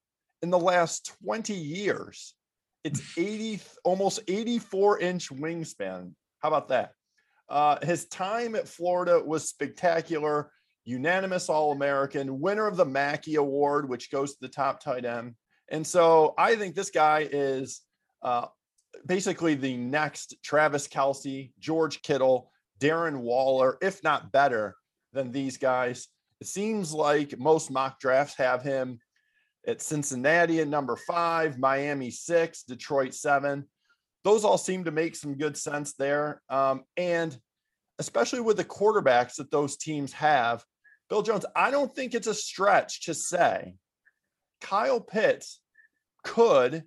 in 0.47 0.51
the 0.51 0.59
last 0.59 1.13
20 1.25 1.53
years. 1.53 2.35
It's 2.85 3.03
80, 3.19 3.61
almost 3.83 4.21
84 4.29 5.01
inch 5.01 5.29
wingspan. 5.29 6.13
How 6.39 6.49
about 6.49 6.69
that? 6.69 6.93
Uh, 7.49 7.85
his 7.85 8.07
time 8.07 8.55
at 8.55 8.69
Florida 8.69 9.21
was 9.25 9.49
spectacular. 9.49 10.53
Unanimous 10.85 11.49
All 11.49 11.73
American, 11.73 12.41
winner 12.41 12.69
of 12.69 12.77
the 12.77 12.85
Mackey 12.85 13.35
Award, 13.35 13.89
which 13.89 14.09
goes 14.13 14.35
to 14.35 14.39
the 14.41 14.49
top 14.49 14.79
tight 14.79 15.05
end. 15.05 15.35
And 15.69 15.85
so 15.85 16.33
I 16.39 16.55
think 16.55 16.77
this 16.77 16.91
guy 16.91 17.29
is 17.29 17.81
uh, 18.23 18.47
basically 19.05 19.57
the 19.57 19.77
next 19.77 20.37
Travis 20.45 20.87
Kelce, 20.87 21.51
George 21.59 22.03
Kittle, 22.03 22.53
Darren 22.79 23.17
Waller, 23.19 23.79
if 23.83 24.05
not 24.05 24.31
better 24.31 24.77
than 25.13 25.33
these 25.33 25.57
guys. 25.57 26.07
It 26.41 26.47
seems 26.47 26.93
like 26.93 27.37
most 27.37 27.69
mock 27.69 27.99
drafts 27.99 28.37
have 28.37 28.63
him 28.63 29.01
at 29.67 29.83
Cincinnati 29.83 30.61
at 30.61 30.69
number 30.69 30.97
five, 30.97 31.59
Miami 31.59 32.11
six, 32.11 32.63
Detroit 32.63 33.15
seven. 33.15 33.65
Those 34.25 34.45
all 34.45 34.59
seem 34.59 34.85
to 34.85 34.91
make 34.91 35.15
some 35.17 35.35
good 35.35 35.57
sense 35.57 35.95
there. 35.95 36.43
Um, 36.49 36.85
and 36.97 37.37
especially 37.99 38.41
with 38.41 38.57
the 38.57 38.65
quarterbacks 38.65 39.37
that 39.37 39.51
those 39.51 39.77
teams 39.77 40.13
have, 40.13 40.65
Bill 41.09 41.23
Jones, 41.23 41.47
I 41.55 41.71
don't 41.71 41.95
think 41.95 42.15
it's 42.15 42.27
a 42.27 42.35
stretch 42.35 43.05
to 43.07 43.15
say 43.15 43.75
Kyle 44.61 45.01
Pitts 45.01 45.61
could 46.25 46.85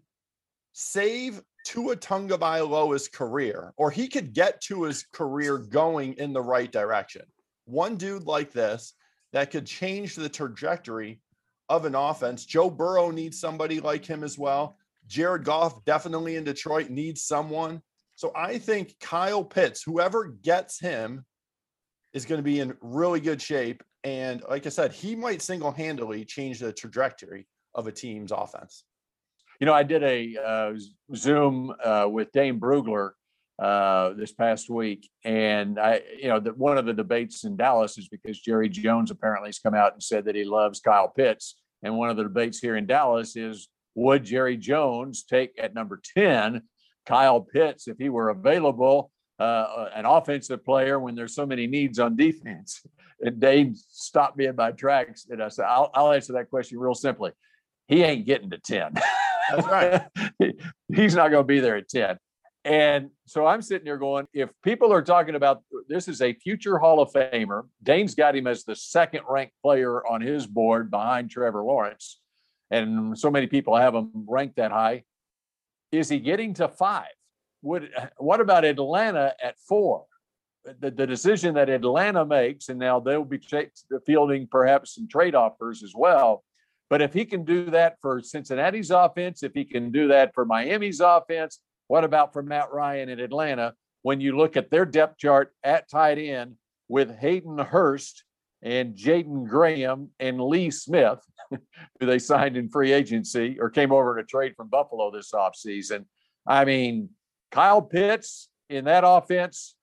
save 0.73 1.41
Tua 1.65 1.95
Tagovailoa's 1.95 3.07
career, 3.07 3.73
or 3.77 3.91
he 3.91 4.07
could 4.07 4.33
get 4.33 4.61
to 4.61 4.83
his 4.83 5.05
career 5.13 5.57
going 5.57 6.13
in 6.13 6.33
the 6.33 6.41
right 6.41 6.71
direction. 6.71 7.23
One 7.65 7.95
dude 7.95 8.25
like 8.25 8.51
this 8.51 8.93
that 9.33 9.51
could 9.51 9.65
change 9.65 10.15
the 10.15 10.29
trajectory 10.29 11.21
of 11.69 11.85
an 11.85 11.95
offense. 11.95 12.45
Joe 12.45 12.69
Burrow 12.69 13.11
needs 13.11 13.39
somebody 13.39 13.79
like 13.79 14.05
him 14.05 14.23
as 14.23 14.37
well. 14.37 14.77
Jared 15.07 15.43
Goff 15.43 15.85
definitely 15.85 16.35
in 16.35 16.43
Detroit 16.43 16.89
needs 16.89 17.23
someone. 17.23 17.81
So 18.15 18.31
I 18.35 18.57
think 18.57 18.95
Kyle 18.99 19.43
Pitts, 19.43 19.81
whoever 19.81 20.27
gets 20.27 20.79
him, 20.79 21.25
is 22.13 22.25
going 22.25 22.39
to 22.39 22.43
be 22.43 22.59
in 22.59 22.75
really 22.81 23.19
good 23.19 23.41
shape. 23.41 23.83
And 24.03 24.43
like 24.49 24.65
I 24.65 24.69
said, 24.69 24.91
he 24.91 25.15
might 25.15 25.41
single 25.41 25.71
handedly 25.71 26.25
change 26.25 26.59
the 26.59 26.73
trajectory 26.73 27.47
of 27.75 27.87
a 27.87 27.91
team's 27.91 28.31
offense. 28.31 28.83
You 29.59 29.65
know, 29.65 29.73
I 29.73 29.83
did 29.83 30.03
a 30.03 30.37
uh, 30.37 30.73
Zoom 31.15 31.73
uh, 31.83 32.07
with 32.09 32.31
Dane 32.31 32.59
Brugler 32.59 33.11
uh, 33.61 34.13
this 34.13 34.31
past 34.31 34.69
week, 34.69 35.09
and 35.23 35.79
I, 35.79 36.01
you 36.17 36.29
know, 36.29 36.39
that 36.39 36.57
one 36.57 36.77
of 36.77 36.85
the 36.85 36.93
debates 36.93 37.43
in 37.43 37.57
Dallas 37.57 37.97
is 37.97 38.07
because 38.07 38.39
Jerry 38.39 38.69
Jones 38.69 39.11
apparently 39.11 39.49
has 39.49 39.59
come 39.59 39.73
out 39.73 39.93
and 39.93 40.01
said 40.01 40.25
that 40.25 40.35
he 40.35 40.45
loves 40.45 40.79
Kyle 40.79 41.09
Pitts, 41.09 41.59
and 41.83 41.97
one 41.97 42.09
of 42.09 42.17
the 42.17 42.23
debates 42.23 42.59
here 42.59 42.77
in 42.77 42.85
Dallas 42.85 43.35
is 43.35 43.67
would 43.95 44.23
Jerry 44.23 44.55
Jones 44.55 45.23
take 45.23 45.51
at 45.59 45.73
number 45.73 46.01
ten 46.15 46.61
Kyle 47.05 47.41
Pitts 47.41 47.87
if 47.87 47.97
he 47.97 48.09
were 48.09 48.29
available, 48.29 49.11
uh, 49.39 49.87
an 49.93 50.05
offensive 50.05 50.63
player 50.63 50.99
when 50.99 51.15
there's 51.15 51.35
so 51.35 51.45
many 51.45 51.67
needs 51.67 51.99
on 51.99 52.15
defense? 52.15 52.85
And 53.21 53.37
Dane 53.37 53.75
stopped 53.75 54.37
me 54.37 54.45
in 54.45 54.55
my 54.55 54.71
tracks, 54.71 55.27
and 55.29 55.43
I 55.43 55.49
said, 55.49 55.65
I'll, 55.65 55.91
I'll 55.93 56.13
answer 56.13 56.31
that 56.31 56.49
question 56.49 56.79
real 56.79 56.93
simply. 56.93 57.31
He 57.89 58.01
ain't 58.01 58.25
getting 58.25 58.49
to 58.51 58.57
ten. 58.57 58.93
That's 59.49 59.67
right. 59.67 60.03
He's 60.93 61.15
not 61.15 61.31
going 61.31 61.43
to 61.43 61.47
be 61.47 61.59
there 61.59 61.77
at 61.77 61.89
10. 61.89 62.17
And 62.65 63.11
so 63.25 63.45
I'm 63.45 63.61
sitting 63.61 63.85
here 63.85 63.97
going, 63.97 64.27
if 64.33 64.49
people 64.63 64.91
are 64.91 65.01
talking 65.01 65.35
about 65.35 65.63
this 65.87 66.07
is 66.07 66.21
a 66.21 66.33
future 66.33 66.77
Hall 66.77 66.99
of 67.01 67.11
Famer, 67.11 67.63
Dane's 67.81 68.15
got 68.15 68.35
him 68.35 68.47
as 68.47 68.63
the 68.63 68.75
second 68.75 69.21
ranked 69.29 69.53
player 69.61 70.05
on 70.05 70.21
his 70.21 70.45
board 70.45 70.91
behind 70.91 71.31
Trevor 71.31 71.63
Lawrence. 71.63 72.19
And 72.69 73.17
so 73.17 73.31
many 73.31 73.47
people 73.47 73.75
have 73.75 73.95
him 73.95 74.11
ranked 74.27 74.57
that 74.57 74.71
high. 74.71 75.03
Is 75.91 76.09
he 76.09 76.19
getting 76.19 76.53
to 76.55 76.67
five? 76.67 77.07
Would 77.61 77.91
what 78.17 78.41
about 78.41 78.65
Atlanta 78.65 79.33
at 79.41 79.57
four? 79.67 80.05
The, 80.65 80.91
the 80.91 81.07
decision 81.07 81.55
that 81.55 81.69
Atlanta 81.69 82.25
makes, 82.25 82.69
and 82.69 82.77
now 82.77 82.99
they'll 82.99 83.23
be 83.23 83.39
fielding 84.05 84.47
perhaps 84.47 84.95
some 84.95 85.07
trade 85.07 85.33
offers 85.33 85.81
as 85.81 85.93
well. 85.95 86.43
But 86.89 87.01
if 87.01 87.13
he 87.13 87.25
can 87.25 87.45
do 87.45 87.69
that 87.71 87.97
for 88.01 88.21
Cincinnati's 88.21 88.91
offense, 88.91 89.41
if 89.43 89.53
he 89.53 89.63
can 89.63 89.91
do 89.91 90.09
that 90.09 90.33
for 90.33 90.45
Miami's 90.45 90.99
offense, 90.99 91.59
what 91.89 92.03
about 92.03 92.33
for 92.33 92.43
Matt 92.43 92.71
Ryan 92.71 93.09
in 93.09 93.19
Atlanta? 93.19 93.73
When 94.03 94.21
you 94.21 94.37
look 94.37 94.55
at 94.55 94.69
their 94.69 94.85
depth 94.85 95.17
chart 95.17 95.51
at 95.63 95.89
tight 95.89 96.19
end 96.19 96.55
with 96.87 97.13
Hayden 97.17 97.57
Hurst 97.57 98.23
and 98.61 98.95
Jaeden 98.95 99.47
Graham 99.47 100.11
and 100.19 100.39
Lee 100.39 100.69
Smith, 100.69 101.19
who 101.49 102.05
they 102.05 102.19
signed 102.19 102.55
in 102.57 102.69
free 102.69 102.93
agency 102.93 103.57
or 103.59 103.71
came 103.71 103.91
over 103.91 104.15
to 104.15 104.23
trade 104.23 104.53
from 104.55 104.69
Buffalo 104.69 105.09
this 105.09 105.31
offseason. 105.31 106.05
I 106.45 106.63
mean, 106.63 107.09
Kyle 107.51 107.81
Pitts 107.81 108.49
in 108.69 108.85
that 108.85 109.03
offense, 109.03 109.75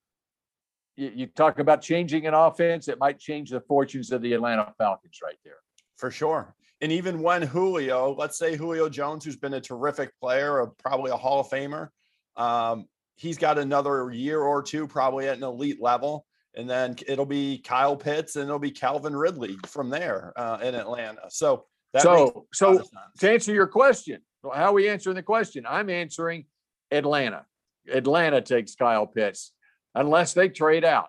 you, 0.95 1.11
you 1.13 1.27
talk 1.27 1.59
about 1.59 1.83
changing 1.83 2.29
an 2.29 2.35
offense, 2.35 2.87
it 2.87 3.01
might 3.01 3.19
change 3.19 3.51
the 3.51 3.61
fortunes 3.61 4.13
of 4.13 4.23
the 4.23 4.33
Atlanta 4.33 4.73
Falcons 4.79 5.19
right 5.25 5.39
there. 5.45 5.59
For 5.97 6.13
sure. 6.13 6.55
And 6.81 6.93
even 6.93 7.23
when 7.23 7.43
Julio, 7.43 8.15
let's 8.19 8.39
say 8.39 8.57
Julio 8.57 8.89
Jones, 8.89 9.25
who's 9.25 9.37
been 9.37 9.55
a 9.55 9.61
terrific 9.61 10.11
player, 10.21 10.61
or 10.61 10.75
probably 10.79 11.11
a 11.11 11.17
Hall 11.17 11.41
of 11.41 11.49
Famer, 11.49 11.89
um, 12.37 12.87
he's 13.17 13.39
got 13.39 13.59
another 13.59 14.11
year 14.13 14.41
or 14.41 14.63
two 14.63 14.87
probably 14.87 15.29
at 15.29 15.39
an 15.39 15.43
elite 15.43 15.81
level. 15.81 16.27
And 16.55 16.69
then 16.69 16.97
it'll 17.07 17.27
be 17.27 17.59
Kyle 17.59 17.97
Pitts 17.97 18.37
and 18.37 18.45
it'll 18.45 18.59
be 18.59 18.71
Calvin 18.71 19.15
Ridley 19.15 19.59
from 19.67 19.91
there 19.91 20.33
uh, 20.37 20.59
in 20.63 20.75
Atlanta. 20.75 21.23
So 21.29 21.65
so 21.99 22.47
so 22.53 22.83
to 23.19 23.31
answer 23.31 23.53
your 23.53 23.67
question, 23.67 24.21
how 24.43 24.67
are 24.67 24.73
we 24.73 24.89
answering 24.89 25.17
the 25.17 25.23
question? 25.23 25.65
I'm 25.69 25.91
answering 25.91 26.47
Atlanta. 26.91 27.45
Atlanta 27.93 28.41
takes 28.41 28.75
Kyle 28.75 29.07
Pitts 29.07 29.53
unless 29.95 30.35
they 30.35 30.49
trade 30.49 30.85
out. 30.85 31.09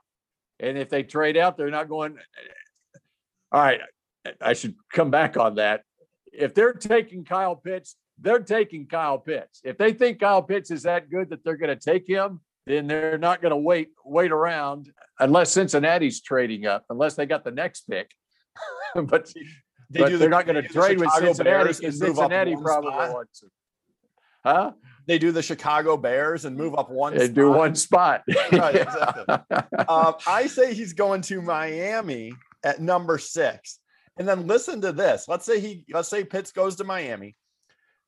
And 0.59 0.77
if 0.77 0.89
they 0.89 1.03
trade 1.03 1.37
out, 1.37 1.57
they're 1.57 1.69
not 1.69 1.89
going. 1.89 2.17
All 3.51 3.61
right, 3.61 3.79
I 4.41 4.53
should 4.53 4.75
come 4.91 5.11
back 5.11 5.37
on 5.37 5.55
that. 5.55 5.83
If 6.31 6.53
they're 6.53 6.73
taking 6.73 7.25
Kyle 7.25 7.55
Pitts, 7.55 7.95
they're 8.19 8.39
taking 8.39 8.87
Kyle 8.87 9.17
Pitts. 9.17 9.61
If 9.63 9.77
they 9.77 9.93
think 9.93 10.19
Kyle 10.19 10.41
Pitts 10.41 10.71
is 10.71 10.83
that 10.83 11.09
good 11.09 11.29
that 11.29 11.43
they're 11.43 11.57
going 11.57 11.75
to 11.75 11.83
take 11.83 12.07
him, 12.07 12.41
then 12.65 12.87
they're 12.87 13.17
not 13.17 13.41
going 13.41 13.51
to 13.51 13.57
wait 13.57 13.89
wait 14.03 14.31
around 14.31 14.91
unless 15.19 15.51
Cincinnati's 15.51 16.21
trading 16.21 16.65
up, 16.65 16.85
unless 16.89 17.15
they 17.15 17.25
got 17.25 17.43
the 17.43 17.51
next 17.51 17.81
pick. 17.89 18.11
but 18.95 19.31
they 19.89 20.01
but 20.01 20.09
do 20.09 20.17
they're 20.17 20.29
not 20.29 20.45
going 20.45 20.61
to 20.61 20.67
trade 20.67 20.99
with 20.99 21.11
Cincinnati 21.11 21.73
because 21.73 21.99
Cincinnati 21.99 22.55
probably 22.55 22.91
spot. 22.91 23.13
wants 23.13 23.43
him. 23.43 23.49
Huh? 24.43 24.71
They 25.05 25.17
do 25.17 25.31
the 25.31 25.41
Chicago 25.41 25.95
Bears 25.95 26.45
and 26.45 26.55
move 26.57 26.75
up 26.77 26.89
one. 26.89 27.13
They 27.13 27.25
spot. 27.25 27.35
do 27.35 27.51
one 27.51 27.75
spot. 27.75 28.23
right, 28.51 28.75
exactly. 28.75 29.35
um, 29.87 30.15
I 30.27 30.47
say 30.47 30.73
he's 30.73 30.93
going 30.93 31.21
to 31.23 31.41
Miami 31.41 32.33
at 32.63 32.81
number 32.81 33.17
six. 33.17 33.79
And 34.19 34.27
then 34.27 34.47
listen 34.47 34.81
to 34.81 34.91
this. 34.91 35.27
Let's 35.27 35.45
say 35.45 35.59
he 35.59 35.85
let's 35.91 36.09
say 36.09 36.23
Pitts 36.23 36.51
goes 36.51 36.75
to 36.77 36.83
Miami. 36.83 37.35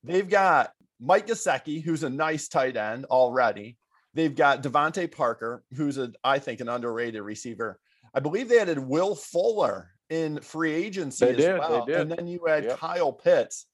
They've 0.03 0.29
got 0.29 0.71
Mike 0.99 1.27
Gesicki, 1.27 1.83
who's 1.83 2.03
a 2.03 2.09
nice 2.09 2.47
tight 2.47 2.77
end 2.77 3.05
already. 3.05 3.77
They've 4.13 4.35
got 4.35 4.63
DeVante 4.63 5.11
Parker, 5.11 5.63
who's 5.75 5.97
a 5.97 6.11
I 6.23 6.39
think 6.39 6.61
an 6.61 6.69
underrated 6.69 7.21
receiver. 7.21 7.79
I 8.13 8.19
believe 8.19 8.49
they 8.49 8.59
added 8.59 8.79
Will 8.79 9.15
Fuller 9.15 9.91
in 10.09 10.41
free 10.41 10.73
agency 10.73 11.25
they 11.25 11.31
as 11.31 11.37
did, 11.37 11.59
well. 11.59 11.85
And 11.89 12.11
then 12.11 12.27
you 12.27 12.47
add 12.47 12.63
yep. 12.65 12.79
Kyle 12.79 13.13
Pitts. 13.13 13.67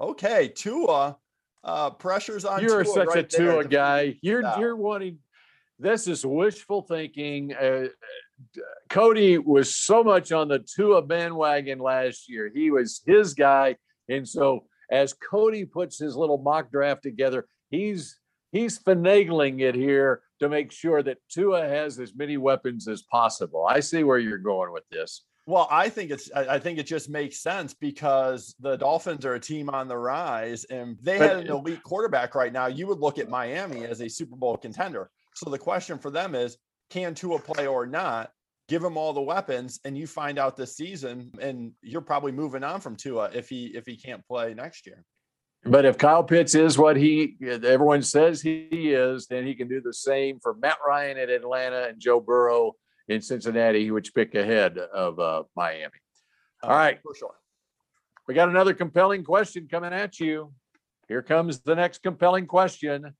Okay, 0.00 0.48
Tua, 0.48 1.16
uh, 1.64 1.90
pressures 1.90 2.44
on. 2.44 2.62
You're 2.62 2.84
Tua 2.84 2.94
such 2.94 3.08
right 3.08 3.18
a 3.18 3.22
Tua 3.22 3.64
guy. 3.64 4.16
You're 4.22 4.42
you're 4.58 4.76
wanting. 4.76 5.18
This 5.78 6.06
is 6.06 6.24
wishful 6.26 6.82
thinking. 6.82 7.54
Uh, 7.54 7.88
Cody 8.88 9.38
was 9.38 9.74
so 9.74 10.02
much 10.02 10.32
on 10.32 10.48
the 10.48 10.60
Tua 10.60 11.02
bandwagon 11.02 11.78
last 11.78 12.28
year. 12.28 12.50
He 12.52 12.70
was 12.70 13.02
his 13.06 13.34
guy, 13.34 13.76
and 14.08 14.26
so 14.26 14.64
as 14.90 15.12
Cody 15.14 15.64
puts 15.64 15.98
his 15.98 16.16
little 16.16 16.38
mock 16.38 16.70
draft 16.70 17.02
together, 17.02 17.46
he's 17.70 18.18
he's 18.52 18.78
finagling 18.78 19.60
it 19.60 19.74
here 19.74 20.22
to 20.40 20.48
make 20.48 20.72
sure 20.72 21.02
that 21.02 21.18
Tua 21.28 21.68
has 21.68 21.98
as 21.98 22.14
many 22.14 22.36
weapons 22.36 22.88
as 22.88 23.02
possible. 23.02 23.66
I 23.68 23.80
see 23.80 24.04
where 24.04 24.18
you're 24.18 24.38
going 24.38 24.72
with 24.72 24.88
this. 24.90 25.24
Well, 25.46 25.66
I 25.70 25.88
think 25.88 26.10
it's 26.10 26.30
I 26.32 26.58
think 26.58 26.78
it 26.78 26.86
just 26.86 27.08
makes 27.08 27.40
sense 27.40 27.72
because 27.72 28.54
the 28.60 28.76
Dolphins 28.76 29.24
are 29.24 29.34
a 29.34 29.40
team 29.40 29.70
on 29.70 29.88
the 29.88 29.96
rise 29.96 30.64
and 30.64 30.98
they 31.02 31.16
had 31.16 31.38
an 31.38 31.48
elite 31.48 31.82
quarterback 31.82 32.34
right 32.34 32.52
now. 32.52 32.66
You 32.66 32.86
would 32.86 32.98
look 32.98 33.18
at 33.18 33.30
Miami 33.30 33.86
as 33.86 34.02
a 34.02 34.08
Super 34.10 34.36
Bowl 34.36 34.58
contender. 34.58 35.10
So 35.34 35.48
the 35.48 35.58
question 35.58 35.98
for 35.98 36.10
them 36.10 36.34
is 36.34 36.58
can 36.90 37.14
Tua 37.14 37.38
play 37.38 37.66
or 37.66 37.86
not? 37.86 38.30
Give 38.68 38.84
him 38.84 38.98
all 38.98 39.14
the 39.14 39.22
weapons, 39.22 39.80
and 39.84 39.96
you 39.96 40.06
find 40.06 40.38
out 40.38 40.56
this 40.56 40.76
season, 40.76 41.30
and 41.40 41.72
you're 41.82 42.02
probably 42.02 42.32
moving 42.32 42.62
on 42.62 42.80
from 42.80 42.96
Tua 42.96 43.30
if 43.32 43.48
he 43.48 43.66
if 43.66 43.86
he 43.86 43.96
can't 43.96 44.26
play 44.26 44.52
next 44.52 44.86
year. 44.86 45.04
But 45.64 45.84
if 45.84 45.98
Kyle 45.98 46.22
Pitts 46.22 46.54
is 46.54 46.76
what 46.76 46.96
he 46.96 47.36
everyone 47.42 48.02
says 48.02 48.42
he 48.42 48.92
is, 48.92 49.26
then 49.26 49.46
he 49.46 49.54
can 49.54 49.68
do 49.68 49.80
the 49.80 49.94
same 49.94 50.38
for 50.40 50.54
Matt 50.54 50.76
Ryan 50.86 51.18
at 51.18 51.30
Atlanta 51.30 51.84
and 51.88 51.98
Joe 51.98 52.20
Burrow 52.20 52.72
in 53.08 53.22
Cincinnati, 53.22 53.90
which 53.90 54.14
pick 54.14 54.34
ahead 54.34 54.76
of 54.76 55.18
uh, 55.18 55.44
Miami. 55.56 55.92
All 56.62 56.70
uh, 56.70 56.74
right, 56.74 56.98
for 57.02 57.14
sure. 57.14 57.34
We 58.26 58.34
got 58.34 58.50
another 58.50 58.74
compelling 58.74 59.24
question 59.24 59.66
coming 59.70 59.92
at 59.92 60.20
you. 60.20 60.52
Here 61.08 61.22
comes 61.22 61.60
the 61.60 61.74
next 61.74 62.02
compelling 62.02 62.46
question. 62.46 63.14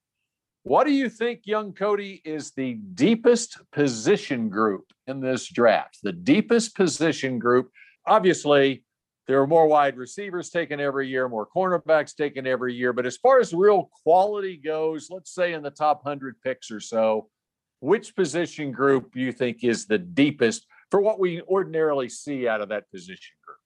What 0.63 0.87
do 0.87 0.93
you 0.93 1.09
think, 1.09 1.43
young 1.45 1.73
Cody, 1.73 2.21
is 2.25 2.51
the 2.53 2.75
deepest 2.95 3.59
position 3.73 4.49
group 4.49 4.85
in 5.07 5.21
this 5.21 5.49
draft? 5.49 5.99
The 6.03 6.13
deepest 6.13 6.75
position 6.77 7.39
group. 7.39 7.71
Obviously, 8.07 8.85
there 9.27 9.41
are 9.41 9.47
more 9.47 9.67
wide 9.67 9.97
receivers 9.97 10.51
taken 10.51 10.81
every 10.81 11.09
year, 11.09 11.29
more 11.29 11.47
cornerbacks 11.47 12.15
taken 12.15 12.47
every 12.47 12.75
year. 12.75 12.93
But 12.93 13.07
as 13.07 13.17
far 13.19 13.41
as 13.41 13.53
real 13.53 13.91
quality 14.03 14.57
goes, 14.57 15.09
let's 15.11 15.35
say 15.35 15.53
in 15.53 15.63
the 15.63 15.71
top 15.71 16.05
100 16.05 16.41
picks 16.43 16.71
or 16.71 16.81
so, 16.81 17.29
which 17.81 18.17
position 18.17 18.73
group 18.73 19.15
you 19.15 19.33
think 19.33 19.63
is 19.63 19.87
the 19.87 19.99
deepest 19.99 20.67
for 20.91 21.01
what 21.01 21.21
we 21.21 21.43
ordinarily 21.43 22.09
see 22.09 22.49
out 22.49 22.61
of 22.61 22.71
that 22.71 22.91
position 22.91 23.37
group? 23.47 23.59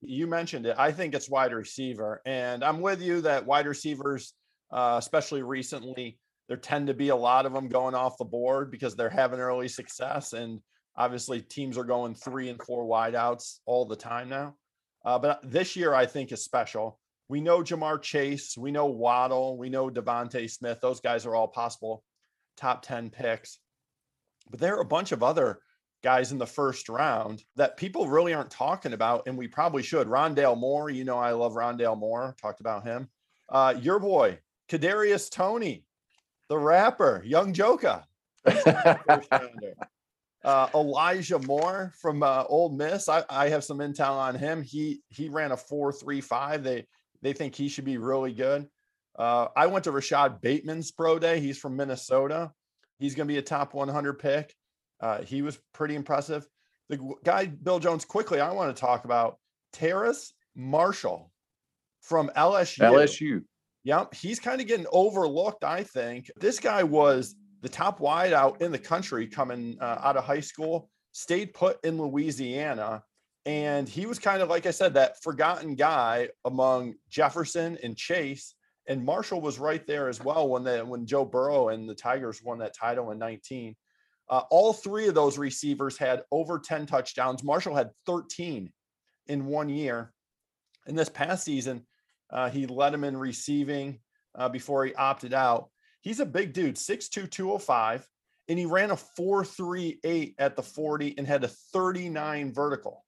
You 0.00 0.26
mentioned 0.26 0.66
it. 0.66 0.76
I 0.78 0.92
think 0.92 1.14
it's 1.14 1.28
wide 1.28 1.52
receiver. 1.52 2.22
And 2.24 2.64
I'm 2.64 2.80
with 2.80 3.02
you 3.02 3.20
that 3.22 3.44
wide 3.44 3.66
receivers, 3.66 4.32
uh, 4.72 4.96
especially 4.98 5.42
recently, 5.42 6.18
there 6.50 6.56
tend 6.56 6.88
to 6.88 6.94
be 6.94 7.10
a 7.10 7.16
lot 7.16 7.46
of 7.46 7.52
them 7.52 7.68
going 7.68 7.94
off 7.94 8.18
the 8.18 8.24
board 8.24 8.72
because 8.72 8.96
they're 8.96 9.08
having 9.08 9.38
early 9.38 9.68
success. 9.68 10.32
And 10.32 10.58
obviously, 10.96 11.40
teams 11.40 11.78
are 11.78 11.84
going 11.84 12.12
three 12.12 12.48
and 12.48 12.60
four 12.60 12.84
wideouts 12.84 13.60
all 13.66 13.84
the 13.84 13.94
time 13.94 14.28
now. 14.28 14.56
Uh, 15.04 15.16
but 15.16 15.38
this 15.44 15.76
year, 15.76 15.94
I 15.94 16.06
think 16.06 16.32
is 16.32 16.42
special. 16.42 16.98
we 17.28 17.40
know 17.40 17.62
Ja'Marr 17.62 18.02
Chase, 18.02 18.58
we 18.58 18.72
know 18.72 18.86
Waddle, 18.86 19.58
we 19.58 19.68
know 19.68 19.90
DeVonta 19.90 20.50
Smith. 20.50 20.80
Those 20.82 20.98
guys 20.98 21.24
are 21.24 21.36
all 21.36 21.46
possible 21.46 22.02
top 22.56 22.82
10 22.82 23.10
picks. 23.10 23.60
But 24.50 24.58
there 24.58 24.76
are 24.76 24.82
a 24.82 24.84
bunch 24.84 25.12
of 25.12 25.22
other 25.22 25.60
guys 26.02 26.32
in 26.32 26.38
the 26.38 26.46
first 26.48 26.88
round 26.88 27.44
that 27.54 27.76
people 27.76 28.08
really 28.08 28.34
aren't 28.34 28.50
talking 28.50 28.92
about, 28.92 29.22
and 29.28 29.38
we 29.38 29.46
probably 29.46 29.84
should. 29.84 30.08
Rondale 30.08 30.58
Moore, 30.58 30.90
you 30.90 31.04
know, 31.04 31.16
I 31.16 31.30
love 31.30 31.52
Rondale 31.52 31.96
Moore. 31.96 32.34
Talked 32.42 32.58
about 32.58 32.82
him. 32.82 33.08
Uh, 33.48 33.74
your 33.80 34.00
boy, 34.00 34.40
Kadarius 34.68 35.30
Toney, 35.30 35.84
the 36.50 36.58
rapper, 36.58 37.22
Yung 37.24 37.54
Joka. 37.54 38.04
uh, 40.44 40.68
Elijah 40.74 41.38
Moore 41.38 41.92
from 42.02 42.22
uh, 42.22 42.44
Ole 42.48 42.70
Miss. 42.70 43.08
I, 43.08 43.22
I 43.30 43.48
have 43.48 43.62
some 43.64 43.78
intel 43.78 44.16
on 44.16 44.34
him. 44.34 44.62
He 44.62 45.00
he 45.08 45.28
ran 45.28 45.52
a 45.52 45.56
four 45.56 45.92
three 45.92 46.20
five. 46.20 46.64
They 46.64 46.86
they 47.22 47.32
think 47.32 47.54
he 47.54 47.68
should 47.68 47.84
be 47.84 47.98
really 47.98 48.32
good. 48.32 48.66
Uh, 49.16 49.46
I 49.56 49.66
went 49.66 49.84
to 49.84 49.92
Rashod 49.92 50.40
Bateman's 50.40 50.90
pro 50.90 51.18
day. 51.20 51.38
He's 51.40 51.56
from 51.58 51.76
Minnesota. 51.76 52.50
He's 52.98 53.14
going 53.14 53.28
to 53.28 53.32
be 53.32 53.38
a 53.38 53.42
top 53.42 53.74
100 53.74 54.18
pick. 54.18 54.54
Uh, 55.00 55.22
he 55.22 55.42
was 55.42 55.58
pretty 55.72 55.94
impressive. 55.94 56.46
The 56.88 56.98
guy, 57.24 57.46
Bill 57.46 57.78
Jones, 57.78 58.04
quickly, 58.04 58.40
I 58.40 58.52
want 58.52 58.74
to 58.74 58.80
talk 58.80 59.04
about 59.04 59.38
Terrace 59.72 60.32
Marshall 60.54 61.30
from 62.00 62.30
LSU. 62.36 62.78
LSU. 62.78 63.42
Yep. 63.84 64.14
He's 64.14 64.38
kind 64.38 64.60
of 64.60 64.66
getting 64.66 64.86
overlooked, 64.92 65.64
I 65.64 65.84
think. 65.84 66.30
This 66.36 66.60
guy 66.60 66.82
was 66.82 67.34
the 67.62 67.68
top 67.68 68.00
wideout 68.00 68.60
in 68.60 68.72
the 68.72 68.78
country 68.78 69.26
coming 69.26 69.76
uh, 69.80 69.98
out 70.02 70.16
of 70.16 70.24
high 70.24 70.40
school, 70.40 70.90
stayed 71.12 71.54
put 71.54 71.82
in 71.84 71.98
Louisiana. 71.98 73.02
And 73.46 73.88
he 73.88 74.04
was 74.06 74.18
kind 74.18 74.42
of, 74.42 74.50
like 74.50 74.66
I 74.66 74.70
said, 74.70 74.94
that 74.94 75.22
forgotten 75.22 75.74
guy 75.74 76.28
among 76.44 76.94
Jefferson 77.08 77.78
and 77.82 77.96
Chase 77.96 78.54
and 78.90 79.04
Marshall 79.04 79.40
was 79.40 79.60
right 79.60 79.86
there 79.86 80.08
as 80.08 80.20
well 80.22 80.48
when 80.48 80.64
the 80.64 80.80
when 80.80 81.06
Joe 81.06 81.24
Burrow 81.24 81.68
and 81.68 81.88
the 81.88 81.94
Tigers 81.94 82.42
won 82.42 82.58
that 82.58 82.74
title 82.74 83.12
in 83.12 83.18
19. 83.18 83.76
Uh, 84.28 84.42
all 84.50 84.72
three 84.72 85.06
of 85.06 85.14
those 85.14 85.38
receivers 85.38 85.96
had 85.96 86.22
over 86.32 86.58
10 86.58 86.86
touchdowns. 86.86 87.44
Marshall 87.44 87.74
had 87.74 87.90
13 88.06 88.72
in 89.28 89.46
one 89.46 89.68
year. 89.68 90.12
In 90.86 90.96
this 90.96 91.08
past 91.08 91.44
season, 91.44 91.86
uh, 92.32 92.50
he 92.50 92.66
led 92.66 92.92
them 92.92 93.04
in 93.04 93.16
receiving 93.16 94.00
uh, 94.34 94.48
before 94.48 94.84
he 94.84 94.94
opted 94.94 95.34
out. 95.34 95.70
He's 96.00 96.20
a 96.20 96.26
big 96.26 96.52
dude, 96.52 96.76
6'2, 96.76 97.30
205, 97.30 98.06
and 98.48 98.58
he 98.58 98.66
ran 98.66 98.90
a 98.90 98.96
4'3'8 98.96 100.34
at 100.38 100.56
the 100.56 100.62
40 100.62 101.16
and 101.18 101.26
had 101.26 101.44
a 101.44 101.48
39 101.48 102.52
vertical. 102.52 103.04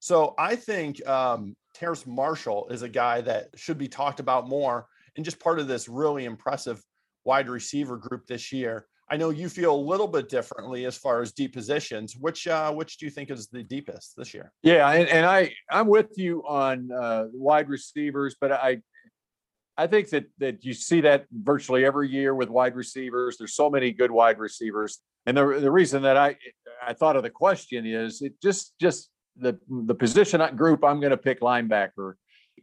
So 0.00 0.34
I 0.38 0.56
think 0.56 1.04
um, 1.06 1.56
Terrace 1.74 2.06
Marshall 2.06 2.68
is 2.70 2.82
a 2.82 2.88
guy 2.88 3.20
that 3.22 3.48
should 3.56 3.78
be 3.78 3.88
talked 3.88 4.20
about 4.20 4.48
more 4.48 4.86
and 5.16 5.24
just 5.24 5.40
part 5.40 5.58
of 5.58 5.66
this 5.66 5.88
really 5.88 6.24
impressive 6.24 6.80
wide 7.24 7.48
receiver 7.48 7.96
group 7.96 8.26
this 8.26 8.52
year. 8.52 8.86
I 9.10 9.16
know 9.16 9.30
you 9.30 9.48
feel 9.48 9.74
a 9.74 9.76
little 9.76 10.06
bit 10.06 10.28
differently 10.28 10.84
as 10.84 10.96
far 10.96 11.22
as 11.22 11.32
deep 11.32 11.54
positions. 11.54 12.16
Which 12.16 12.46
uh, 12.46 12.72
which 12.72 12.98
do 12.98 13.06
you 13.06 13.10
think 13.10 13.30
is 13.30 13.48
the 13.48 13.62
deepest 13.62 14.14
this 14.16 14.34
year? 14.34 14.52
Yeah, 14.62 14.90
and, 14.90 15.08
and 15.08 15.26
I 15.26 15.52
I'm 15.70 15.86
with 15.86 16.10
you 16.16 16.42
on 16.46 16.90
uh, 16.92 17.24
wide 17.32 17.68
receivers, 17.68 18.36
but 18.40 18.52
I 18.52 18.78
I 19.76 19.86
think 19.86 20.10
that 20.10 20.26
that 20.38 20.64
you 20.64 20.74
see 20.74 21.00
that 21.02 21.26
virtually 21.32 21.84
every 21.84 22.10
year 22.10 22.34
with 22.34 22.50
wide 22.50 22.76
receivers. 22.76 23.38
There's 23.38 23.54
so 23.54 23.70
many 23.70 23.92
good 23.92 24.10
wide 24.10 24.38
receivers, 24.38 24.98
and 25.26 25.36
the 25.36 25.58
the 25.60 25.70
reason 25.70 26.02
that 26.02 26.16
I 26.16 26.36
I 26.86 26.92
thought 26.92 27.16
of 27.16 27.22
the 27.22 27.30
question 27.30 27.86
is 27.86 28.22
it 28.22 28.34
just 28.42 28.74
just 28.80 29.10
the 29.36 29.58
the 29.68 29.94
position 29.94 30.42
group 30.56 30.84
I'm 30.84 31.00
going 31.00 31.10
to 31.10 31.16
pick 31.16 31.40
linebacker 31.40 32.14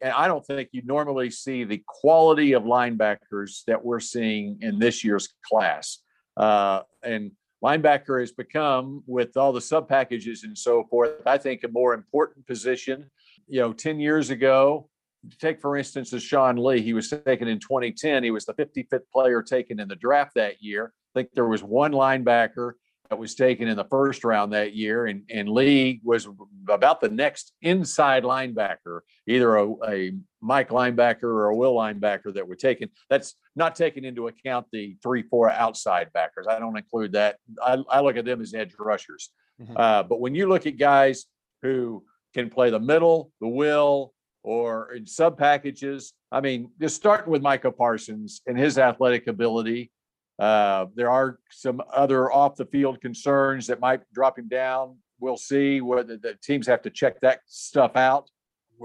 and 0.01 0.11
I 0.11 0.27
don't 0.27 0.45
think 0.45 0.69
you 0.71 0.81
normally 0.85 1.29
see 1.29 1.63
the 1.63 1.81
quality 1.85 2.53
of 2.53 2.63
linebackers 2.63 3.63
that 3.67 3.83
we're 3.83 3.99
seeing 3.99 4.57
in 4.61 4.79
this 4.79 5.03
year's 5.03 5.29
class. 5.45 5.99
Uh, 6.37 6.81
and 7.03 7.31
linebacker 7.63 8.19
has 8.19 8.31
become, 8.31 9.03
with 9.07 9.37
all 9.37 9.53
the 9.53 9.61
sub 9.61 9.87
packages 9.87 10.43
and 10.43 10.57
so 10.57 10.83
forth, 10.83 11.25
I 11.25 11.37
think 11.37 11.63
a 11.63 11.67
more 11.67 11.93
important 11.93 12.45
position. 12.47 13.09
You 13.47 13.61
know, 13.61 13.73
10 13.73 13.99
years 13.99 14.29
ago, 14.29 14.89
take 15.39 15.59
for 15.59 15.77
instance, 15.77 16.13
as 16.13 16.23
Sean 16.23 16.57
Lee, 16.57 16.81
he 16.81 16.93
was 16.93 17.09
taken 17.25 17.47
in 17.47 17.59
2010. 17.59 18.23
He 18.23 18.31
was 18.31 18.45
the 18.45 18.53
55th 18.53 19.09
player 19.11 19.41
taken 19.41 19.79
in 19.79 19.87
the 19.87 19.95
draft 19.95 20.33
that 20.35 20.61
year. 20.61 20.93
I 21.15 21.19
think 21.19 21.31
there 21.33 21.47
was 21.47 21.63
one 21.63 21.91
linebacker 21.91 22.73
that 23.09 23.19
was 23.19 23.35
taken 23.35 23.67
in 23.67 23.77
the 23.77 23.85
first 23.85 24.23
round 24.23 24.53
that 24.53 24.75
year, 24.75 25.05
and, 25.05 25.23
and 25.29 25.47
Lee 25.47 26.01
was 26.03 26.27
about 26.67 27.01
the 27.01 27.09
next 27.09 27.53
inside 27.61 28.23
linebacker, 28.23 29.01
either 29.27 29.57
a, 29.57 29.71
a 29.87 30.11
Mike 30.41 30.69
linebacker 30.69 31.23
or 31.23 31.49
a 31.49 31.55
Will 31.55 31.75
linebacker 31.75 32.33
that 32.33 32.47
were 32.47 32.55
taken. 32.55 32.89
That's 33.09 33.35
not 33.55 33.75
taking 33.75 34.05
into 34.05 34.27
account 34.27 34.67
the 34.71 34.97
three, 35.03 35.23
four 35.23 35.51
outside 35.51 36.11
backers. 36.13 36.47
I 36.49 36.59
don't 36.59 36.77
include 36.77 37.11
that. 37.13 37.37
I, 37.63 37.77
I 37.89 38.01
look 38.01 38.17
at 38.17 38.25
them 38.25 38.41
as 38.41 38.53
edge 38.53 38.73
rushers. 38.79 39.29
Mm-hmm. 39.61 39.77
Uh, 39.77 40.03
but 40.03 40.19
when 40.19 40.35
you 40.35 40.47
look 40.47 40.65
at 40.65 40.77
guys 40.77 41.25
who 41.61 42.03
can 42.33 42.49
play 42.49 42.69
the 42.69 42.79
middle, 42.79 43.31
the 43.39 43.47
will, 43.47 44.13
or 44.43 44.93
in 44.93 45.07
sub 45.07 45.37
packages, 45.37 46.13
I 46.31 46.41
mean, 46.41 46.71
just 46.79 46.95
starting 46.95 47.31
with 47.31 47.41
Micah 47.41 47.71
Parsons 47.71 48.41
and 48.45 48.57
his 48.57 48.77
athletic 48.77 49.27
ability 49.27 49.91
uh, 50.39 50.87
there 50.95 51.09
are 51.09 51.39
some 51.49 51.81
other 51.93 52.31
off 52.31 52.55
the 52.55 52.65
field 52.65 53.01
concerns 53.01 53.67
that 53.67 53.79
might 53.79 54.01
drop 54.13 54.37
him 54.37 54.47
down. 54.47 54.97
We'll 55.19 55.37
see 55.37 55.81
whether 55.81 56.17
the 56.17 56.35
teams 56.43 56.67
have 56.67 56.81
to 56.83 56.89
check 56.89 57.21
that 57.21 57.39
stuff 57.45 57.95
out. 57.95 58.29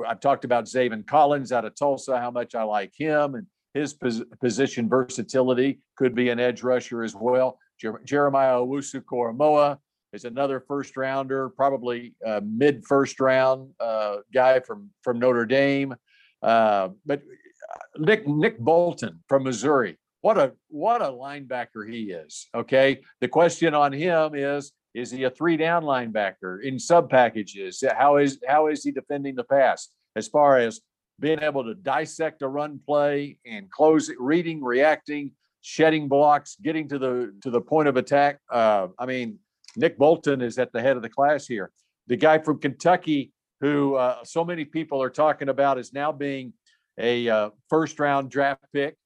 I've 0.06 0.20
talked 0.20 0.44
about 0.44 0.66
Zaven 0.66 1.04
Collins 1.04 1.50
out 1.50 1.64
of 1.64 1.74
Tulsa, 1.74 2.18
how 2.18 2.30
much 2.30 2.54
I 2.54 2.62
like 2.62 2.92
him 2.96 3.34
and 3.34 3.46
his 3.74 3.94
pos- 3.94 4.22
position 4.40 4.88
versatility 4.88 5.80
could 5.96 6.14
be 6.14 6.28
an 6.28 6.38
edge 6.38 6.62
rusher 6.62 7.02
as 7.02 7.14
well. 7.14 7.58
Jer- 7.80 8.00
Jeremiah 8.04 8.54
Owusu 8.54 9.02
Koramoah 9.02 9.78
is 10.12 10.24
another 10.24 10.60
first 10.60 10.96
rounder, 10.96 11.48
probably 11.48 12.14
mid 12.42 12.84
first 12.84 13.20
round 13.20 13.70
uh, 13.80 14.18
guy 14.32 14.60
from 14.60 14.90
from 15.02 15.18
Notre 15.18 15.46
Dame. 15.46 15.94
Uh, 16.42 16.90
but 17.06 17.20
uh, 17.20 17.78
Nick 17.98 18.26
Nick 18.26 18.58
Bolton 18.58 19.20
from 19.28 19.44
Missouri, 19.44 19.98
what 20.20 20.38
a 20.38 20.52
what 20.68 21.02
a 21.02 21.06
linebacker 21.06 21.90
he 21.90 22.10
is. 22.10 22.48
Okay. 22.54 23.00
The 23.20 23.28
question 23.28 23.74
on 23.74 23.92
him 23.92 24.34
is 24.34 24.72
is 24.94 25.10
he 25.10 25.24
a 25.24 25.30
three 25.30 25.56
down 25.56 25.84
linebacker 25.84 26.62
in 26.62 26.78
sub 26.78 27.10
packages? 27.10 27.82
How 27.96 28.16
is 28.16 28.38
how 28.46 28.68
is 28.68 28.84
he 28.84 28.90
defending 28.90 29.34
the 29.34 29.44
pass 29.44 29.88
as 30.16 30.28
far 30.28 30.58
as 30.58 30.80
being 31.18 31.42
able 31.42 31.64
to 31.64 31.74
dissect 31.74 32.42
a 32.42 32.48
run 32.48 32.80
play 32.84 33.36
and 33.44 33.70
close 33.70 34.08
it, 34.08 34.18
reading, 34.18 34.62
reacting, 34.62 35.32
shedding 35.60 36.08
blocks, 36.08 36.56
getting 36.62 36.88
to 36.88 36.98
the 36.98 37.34
to 37.42 37.50
the 37.50 37.60
point 37.60 37.88
of 37.88 37.96
attack. 37.96 38.40
Uh, 38.50 38.88
I 38.98 39.06
mean, 39.06 39.38
Nick 39.76 39.98
Bolton 39.98 40.42
is 40.42 40.58
at 40.58 40.72
the 40.72 40.82
head 40.82 40.96
of 40.96 41.02
the 41.02 41.08
class 41.08 41.46
here. 41.46 41.70
The 42.08 42.16
guy 42.16 42.38
from 42.38 42.58
Kentucky 42.58 43.32
who 43.60 43.94
uh, 43.94 44.24
so 44.24 44.44
many 44.44 44.64
people 44.64 45.02
are 45.02 45.10
talking 45.10 45.48
about 45.48 45.78
is 45.78 45.92
now 45.92 46.12
being 46.12 46.52
a 46.98 47.28
uh, 47.28 47.50
first 47.68 48.00
round 48.00 48.30
draft 48.30 48.64
pick 48.72 48.96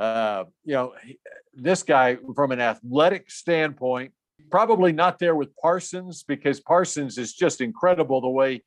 uh, 0.00 0.44
you 0.64 0.72
know, 0.72 0.94
this 1.54 1.82
guy 1.82 2.16
from 2.34 2.52
an 2.52 2.60
athletic 2.60 3.30
standpoint, 3.30 4.12
probably 4.50 4.92
not 4.92 5.18
there 5.18 5.34
with 5.34 5.54
Parsons 5.56 6.22
because 6.22 6.58
Parsons 6.60 7.18
is 7.18 7.34
just 7.34 7.60
incredible 7.60 8.20
the 8.20 8.28
way 8.28 8.62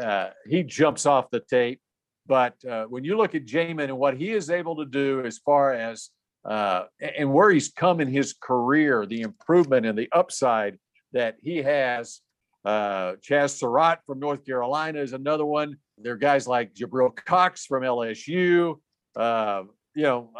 uh, 0.00 0.28
he 0.46 0.62
jumps 0.62 1.04
off 1.04 1.28
the 1.30 1.40
tape. 1.40 1.80
But 2.26 2.54
uh, 2.64 2.84
when 2.84 3.04
you 3.04 3.16
look 3.16 3.34
at 3.34 3.46
Jamin 3.46 3.84
and 3.84 3.98
what 3.98 4.16
he 4.16 4.30
is 4.30 4.48
able 4.48 4.76
to 4.76 4.84
do 4.84 5.24
as 5.24 5.38
far 5.38 5.72
as 5.74 6.10
uh, 6.44 6.84
and 7.00 7.32
where 7.32 7.50
he's 7.50 7.70
come 7.70 8.00
in 8.00 8.08
his 8.08 8.32
career, 8.40 9.04
the 9.04 9.22
improvement 9.22 9.84
and 9.84 9.98
the 9.98 10.08
upside 10.12 10.78
that 11.12 11.36
he 11.42 11.58
has. 11.58 12.20
Uh, 12.64 13.14
Chazz 13.16 13.56
Surratt 13.56 14.00
from 14.06 14.20
North 14.20 14.44
Carolina 14.44 15.00
is 15.00 15.12
another 15.12 15.44
one. 15.44 15.76
There 15.98 16.12
are 16.12 16.16
guys 16.16 16.46
like 16.46 16.74
Jabril 16.74 17.14
Cox 17.14 17.66
from 17.66 17.82
LSU. 17.82 18.76
Uh, 19.16 19.62
you 19.94 20.02
know, 20.02 20.30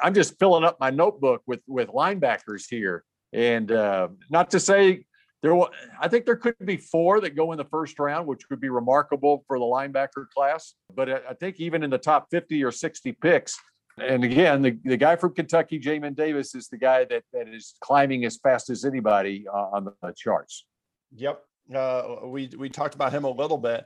I'm 0.00 0.14
just 0.14 0.38
filling 0.38 0.64
up 0.64 0.78
my 0.80 0.90
notebook 0.90 1.42
with 1.46 1.60
with 1.66 1.88
linebackers 1.88 2.64
here, 2.68 3.04
and 3.32 3.70
uh, 3.72 4.08
not 4.30 4.50
to 4.50 4.60
say 4.60 5.04
there. 5.42 5.58
I 6.00 6.08
think 6.08 6.26
there 6.26 6.36
could 6.36 6.54
be 6.64 6.76
four 6.76 7.20
that 7.20 7.36
go 7.36 7.52
in 7.52 7.58
the 7.58 7.64
first 7.64 7.98
round, 7.98 8.26
which 8.26 8.48
would 8.50 8.60
be 8.60 8.68
remarkable 8.68 9.44
for 9.46 9.58
the 9.58 9.64
linebacker 9.64 10.28
class. 10.34 10.74
But 10.94 11.08
I 11.08 11.34
think 11.34 11.60
even 11.60 11.82
in 11.82 11.90
the 11.90 11.98
top 11.98 12.28
50 12.30 12.62
or 12.62 12.72
60 12.72 13.12
picks, 13.12 13.58
and 13.98 14.24
again, 14.24 14.62
the, 14.62 14.78
the 14.84 14.96
guy 14.96 15.16
from 15.16 15.34
Kentucky, 15.34 15.80
Jamin 15.80 16.14
Davis, 16.14 16.54
is 16.54 16.68
the 16.68 16.76
guy 16.76 17.04
that 17.04 17.24
that 17.32 17.48
is 17.48 17.74
climbing 17.80 18.24
as 18.24 18.36
fast 18.36 18.68
as 18.68 18.84
anybody 18.84 19.46
uh, 19.52 19.70
on 19.72 19.84
the 19.84 20.12
charts. 20.16 20.66
Yep, 21.14 21.42
uh, 21.74 22.16
we 22.24 22.50
we 22.58 22.68
talked 22.68 22.94
about 22.94 23.12
him 23.12 23.24
a 23.24 23.30
little 23.30 23.58
bit. 23.58 23.84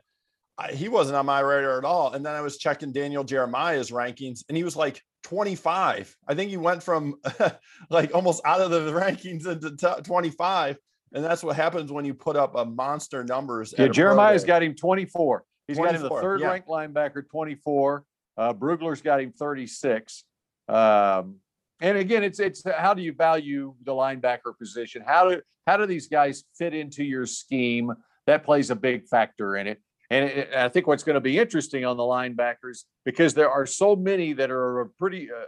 I, 0.58 0.72
he 0.72 0.88
wasn't 0.88 1.16
on 1.16 1.26
my 1.26 1.40
radar 1.40 1.78
at 1.78 1.84
all, 1.84 2.12
and 2.12 2.26
then 2.26 2.34
I 2.34 2.40
was 2.40 2.58
checking 2.58 2.92
Daniel 2.92 3.22
Jeremiah's 3.22 3.90
rankings, 3.92 4.42
and 4.48 4.56
he 4.56 4.64
was 4.64 4.74
like 4.74 5.00
25. 5.22 6.16
I 6.26 6.34
think 6.34 6.50
he 6.50 6.56
went 6.56 6.82
from 6.82 7.16
like 7.90 8.14
almost 8.14 8.42
out 8.44 8.60
of 8.60 8.70
the 8.70 8.80
rankings 8.92 9.46
into 9.46 9.76
t- 9.76 10.02
25. 10.02 10.78
And 11.12 11.24
that's 11.24 11.42
what 11.42 11.56
happens 11.56 11.90
when 11.90 12.04
you 12.04 12.14
put 12.14 12.36
up 12.36 12.54
a 12.54 12.64
monster 12.64 13.24
numbers. 13.24 13.74
Yeah, 13.76 13.88
Jeremiah's 13.88 14.44
got 14.44 14.62
him 14.62 14.74
24. 14.74 15.44
He's 15.66 15.76
24, 15.76 15.92
got 15.92 15.96
him 15.96 16.08
the 16.08 16.20
third 16.20 16.40
yeah. 16.40 16.46
ranked 16.48 16.68
linebacker, 16.68 17.28
24. 17.28 18.04
Uh, 18.36 18.52
Brugler's 18.54 19.02
got 19.02 19.20
him 19.20 19.32
36. 19.32 20.24
Um, 20.68 21.36
and 21.80 21.98
again, 21.98 22.22
it's 22.22 22.38
it's 22.40 22.62
how 22.64 22.94
do 22.94 23.02
you 23.02 23.12
value 23.12 23.74
the 23.84 23.92
linebacker 23.92 24.56
position? 24.58 25.02
How 25.04 25.28
do 25.28 25.40
how 25.66 25.76
do 25.76 25.86
these 25.86 26.08
guys 26.08 26.44
fit 26.56 26.74
into 26.74 27.02
your 27.02 27.26
scheme? 27.26 27.92
That 28.26 28.44
plays 28.44 28.70
a 28.70 28.76
big 28.76 29.06
factor 29.06 29.56
in 29.56 29.66
it. 29.66 29.80
And 30.10 30.48
I 30.56 30.68
think 30.68 30.88
what's 30.88 31.04
going 31.04 31.14
to 31.14 31.20
be 31.20 31.38
interesting 31.38 31.84
on 31.84 31.96
the 31.96 32.02
linebackers 32.02 32.80
because 33.04 33.32
there 33.32 33.48
are 33.48 33.64
so 33.64 33.94
many 33.94 34.32
that 34.32 34.50
are 34.50 34.90
pretty 34.98 35.28
uh, 35.30 35.44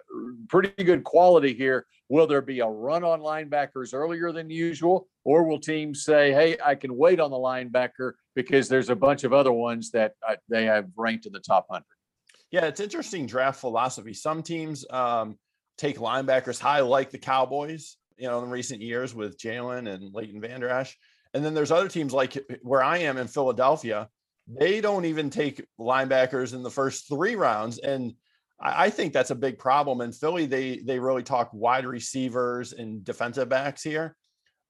pretty 0.48 0.85
good 0.85 1.03
quality 1.03 1.53
here. 1.53 1.85
Will 2.09 2.29
there 2.29 2.42
be 2.42 2.61
a 2.61 2.66
run 2.66 3.03
on 3.03 3.20
linebackers 3.20 3.92
earlier 3.92 4.31
than 4.31 4.51
usual, 4.51 5.09
or 5.25 5.42
will 5.42 5.59
teams 5.59 6.05
say, 6.05 6.33
"Hey, 6.33 6.57
I 6.64 6.77
can 6.77 6.96
wait 6.96 7.18
on 7.18 7.33
the 7.33 7.37
linebacker 7.37 8.12
because 8.37 8.68
there's 8.68 8.88
a 8.88 8.94
bunch 8.94 9.25
of 9.25 9.33
other 9.33 9.53
ones 9.53 9.90
that 9.90 10.12
uh, 10.27 10.37
they 10.48 10.64
have 10.66 10.87
ranked 10.96 11.27
in 11.27 11.33
the 11.33 11.40
top 11.40 11.66
hundred? 11.68 11.87
Yeah, 12.53 12.66
it's 12.66 12.81
interesting 12.81 13.27
draft 13.27 13.59
philosophy. 13.59 14.14
Some 14.14 14.44
teams 14.44 14.85
um, 14.90 15.38
take 15.77 15.98
linebackers 15.98 16.61
high, 16.61 16.81
like 16.81 17.11
the 17.11 17.18
Cowboys, 17.18 17.96
you 18.16 18.29
know, 18.29 18.42
in 18.44 18.51
recent 18.51 18.81
years 18.81 19.14
with 19.14 19.38
Jaylon 19.38 19.92
and 19.92 20.14
Leighton 20.14 20.40
Vander 20.40 20.68
Esch. 20.68 20.96
And 21.35 21.44
then 21.44 21.55
there's 21.55 21.72
other 21.72 21.88
teams 21.88 22.12
like 22.12 22.38
where 22.62 22.83
I 22.83 22.98
am 22.98 23.16
in 23.16 23.27
Philadelphia. 23.27 24.09
They 24.46 24.81
don't 24.81 25.05
even 25.05 25.31
take 25.31 25.64
linebackers 25.78 26.55
in 26.55 26.62
the 26.62 26.70
first 26.70 27.09
three 27.09 27.37
rounds. 27.37 27.78
And 27.78 28.14
I, 28.61 28.85
I 28.85 28.90
think 28.90 29.12
that's 29.12 29.31
a 29.31 29.37
big 29.37 29.59
problem. 29.59 30.00
In 30.00 30.12
Philly, 30.12 30.46
they 30.46 30.78
they 30.78 30.98
really 30.98 31.22
talk 31.22 31.50
wide 31.52 31.87
receivers 31.87 32.72
and 32.72 33.05
defensive 33.05 33.48
backs 33.48 33.83
here, 33.83 34.16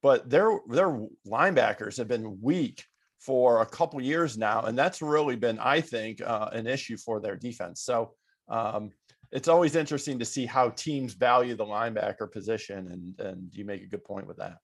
but 0.02 0.28
their 0.28 0.58
their 0.68 1.00
linebackers 1.26 1.96
have 1.96 2.08
been 2.08 2.38
weak 2.40 2.84
for 3.18 3.62
a 3.62 3.66
couple 3.66 4.00
years 4.00 4.36
now, 4.36 4.62
and 4.62 4.76
that's 4.76 5.00
really 5.00 5.36
been, 5.36 5.58
I 5.58 5.80
think, 5.80 6.20
uh, 6.20 6.50
an 6.52 6.66
issue 6.66 6.96
for 6.96 7.20
their 7.20 7.36
defense. 7.36 7.80
So 7.82 8.14
um, 8.48 8.90
it's 9.30 9.48
always 9.48 9.76
interesting 9.76 10.18
to 10.18 10.24
see 10.24 10.44
how 10.44 10.70
teams 10.70 11.14
value 11.14 11.54
the 11.54 11.64
linebacker 11.64 12.30
position, 12.30 12.88
and 12.88 13.26
and 13.26 13.48
you 13.52 13.64
make 13.64 13.82
a 13.82 13.86
good 13.86 14.04
point 14.04 14.26
with 14.26 14.38
that. 14.38 14.56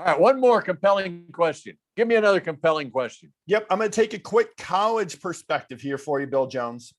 All 0.00 0.06
right, 0.06 0.18
one 0.18 0.40
more 0.40 0.62
compelling 0.62 1.26
question. 1.30 1.76
Give 1.94 2.08
me 2.08 2.14
another 2.14 2.40
compelling 2.40 2.90
question. 2.90 3.34
Yep, 3.48 3.66
I'm 3.68 3.76
going 3.76 3.90
to 3.90 3.94
take 3.94 4.14
a 4.14 4.18
quick 4.18 4.56
college 4.56 5.20
perspective 5.20 5.78
here 5.78 5.98
for 5.98 6.18
you, 6.20 6.26
Bill 6.26 6.46
Jones. 6.46 6.94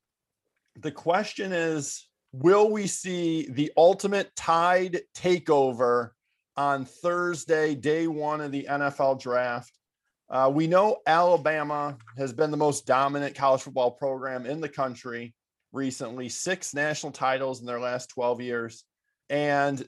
The 0.76 0.92
question 0.92 1.52
is 1.52 2.08
Will 2.32 2.70
we 2.70 2.86
see 2.86 3.48
the 3.50 3.72
ultimate 3.76 4.36
tide 4.36 5.02
takeover 5.16 6.12
on 6.56 6.86
Thursday, 6.86 7.74
day 7.74 8.06
one 8.06 8.40
of 8.40 8.52
the 8.52 8.68
NFL 8.70 9.20
draft? 9.20 9.76
Uh, 10.30 10.52
we 10.54 10.68
know 10.68 10.98
Alabama 11.08 11.98
has 12.20 12.32
been 12.32 12.52
the 12.52 12.58
most 12.58 12.86
dominant 12.86 13.34
college 13.34 13.64
football 13.64 13.90
program 13.90 14.46
in 14.46 14.62
the 14.62 14.70
country 14.70 15.34
recently, 15.72 16.30
six 16.30 16.76
national 16.76 17.14
titles 17.14 17.62
in 17.62 17.66
their 17.66 17.80
last 17.80 18.10
12 18.12 18.42
years. 18.42 18.84
And 19.32 19.84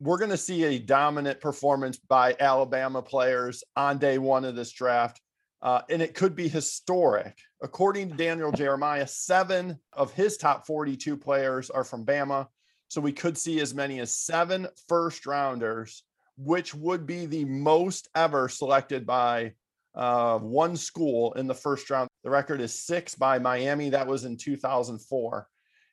we're 0.00 0.18
going 0.18 0.30
to 0.30 0.36
see 0.36 0.64
a 0.64 0.78
dominant 0.78 1.40
performance 1.40 1.96
by 1.96 2.36
Alabama 2.38 3.02
players 3.02 3.64
on 3.76 3.98
day 3.98 4.18
one 4.18 4.44
of 4.44 4.54
this 4.54 4.72
draft. 4.72 5.20
Uh, 5.60 5.82
and 5.90 6.00
it 6.00 6.14
could 6.14 6.36
be 6.36 6.46
historic. 6.46 7.36
According 7.62 8.10
to 8.10 8.16
Daniel 8.16 8.52
Jeremiah, 8.52 9.08
seven 9.08 9.78
of 9.92 10.12
his 10.12 10.36
top 10.36 10.66
42 10.66 11.16
players 11.16 11.68
are 11.68 11.82
from 11.82 12.06
Bama. 12.06 12.46
So 12.86 13.00
we 13.00 13.12
could 13.12 13.36
see 13.36 13.60
as 13.60 13.74
many 13.74 13.98
as 13.98 14.14
seven 14.14 14.68
first 14.88 15.26
rounders, 15.26 16.04
which 16.36 16.74
would 16.74 17.06
be 17.06 17.26
the 17.26 17.44
most 17.44 18.08
ever 18.14 18.48
selected 18.48 19.04
by 19.04 19.54
uh, 19.96 20.38
one 20.38 20.76
school 20.76 21.32
in 21.32 21.48
the 21.48 21.54
first 21.54 21.90
round. 21.90 22.08
The 22.22 22.30
record 22.30 22.60
is 22.60 22.72
six 22.72 23.16
by 23.16 23.40
Miami. 23.40 23.90
That 23.90 24.06
was 24.06 24.24
in 24.24 24.36
2004. 24.36 25.48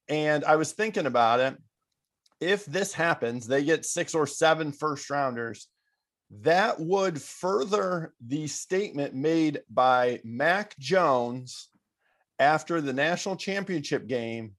And 0.07 0.45
I 0.45 0.57
was 0.57 0.73
thinking 0.73 1.07
about 1.07 1.39
it. 1.39 1.57
If 2.41 2.65
this 2.65 2.93
happens, 2.93 3.47
they 3.47 3.63
get 3.63 3.85
six 3.85 4.13
or 4.13 4.27
seven 4.27 4.71
first 4.71 5.09
rounders. 5.09 5.67
That 6.41 6.79
would 6.79 7.21
further 7.21 8.13
the 8.25 8.47
statement 8.47 9.13
made 9.13 9.61
by 9.69 10.19
Mac 10.23 10.77
Jones 10.79 11.69
after 12.39 12.81
the 12.81 12.93
national 12.93 13.35
championship 13.35 14.07
game 14.07 14.55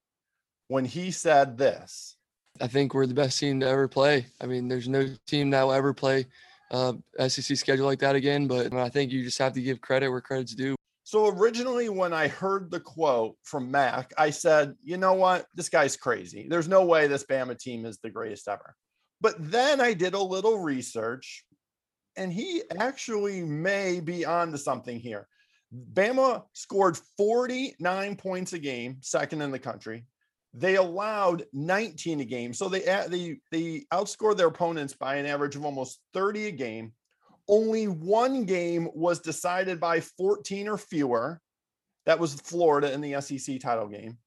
when 0.69 0.85
he 0.85 1.11
said 1.11 1.57
this. 1.57 2.15
I 2.59 2.67
think 2.67 2.93
we're 2.93 3.05
the 3.05 3.13
best 3.13 3.39
team 3.39 3.59
to 3.59 3.67
ever 3.67 3.87
play. 3.87 4.25
I 4.41 4.47
mean, 4.47 4.67
there's 4.67 4.87
no 4.87 5.07
team 5.27 5.51
that 5.51 5.63
will 5.63 5.73
ever 5.73 5.93
play 5.93 6.25
uh, 6.71 6.93
SEC 7.27 7.57
schedule 7.57 7.85
like 7.85 7.99
that 7.99 8.15
again. 8.15 8.47
But 8.47 8.73
I 8.73 8.89
think 8.89 9.11
you 9.11 9.23
just 9.23 9.37
have 9.39 9.53
to 9.53 9.61
give 9.61 9.81
credit 9.81 10.09
where 10.09 10.21
credit's 10.21 10.55
due. 10.55 10.76
So 11.07 11.29
originally, 11.29 11.87
when 11.87 12.11
I 12.11 12.27
heard 12.27 12.69
the 12.69 12.81
quote 12.81 13.37
from 13.41 13.71
Mac, 13.71 14.11
I 14.17 14.29
said, 14.29 14.75
you 14.83 14.97
know 14.97 15.13
what? 15.13 15.45
This 15.55 15.69
guy's 15.69 15.95
crazy. 15.95 16.47
There's 16.49 16.67
no 16.67 16.83
way 16.83 17.07
this 17.07 17.23
Bama 17.23 17.57
team 17.57 17.85
is 17.85 17.97
the 17.99 18.09
greatest 18.09 18.49
ever. 18.49 18.75
But 19.21 19.35
then 19.39 19.79
I 19.79 19.93
did 19.93 20.15
a 20.15 20.21
little 20.21 20.59
research 20.59 21.45
and 22.17 22.33
he 22.33 22.61
actually 22.77 23.41
may 23.41 24.01
be 24.01 24.25
on 24.25 24.51
to 24.51 24.57
something 24.57 24.99
here. 24.99 25.29
Bama 25.93 26.43
scored 26.51 26.99
49 27.15 28.17
points 28.17 28.51
a 28.51 28.59
game, 28.59 28.97
second 28.99 29.41
in 29.41 29.51
the 29.51 29.59
country. 29.59 30.03
They 30.53 30.75
allowed 30.75 31.45
19 31.53 32.19
a 32.19 32.25
game. 32.25 32.53
So 32.53 32.67
they 32.67 32.81
they 33.07 33.39
they 33.53 33.85
outscored 33.93 34.35
their 34.35 34.47
opponents 34.47 34.93
by 34.93 35.15
an 35.15 35.25
average 35.25 35.55
of 35.55 35.63
almost 35.63 36.01
30 36.13 36.47
a 36.47 36.51
game. 36.51 36.91
Only 37.47 37.87
one 37.87 38.45
game 38.45 38.89
was 38.93 39.19
decided 39.19 39.79
by 39.79 40.01
14 40.01 40.67
or 40.67 40.77
fewer. 40.77 41.41
That 42.05 42.19
was 42.19 42.35
Florida 42.35 42.91
in 42.91 43.01
the 43.01 43.21
SEC 43.21 43.59
title 43.59 43.87
game. 43.87 44.17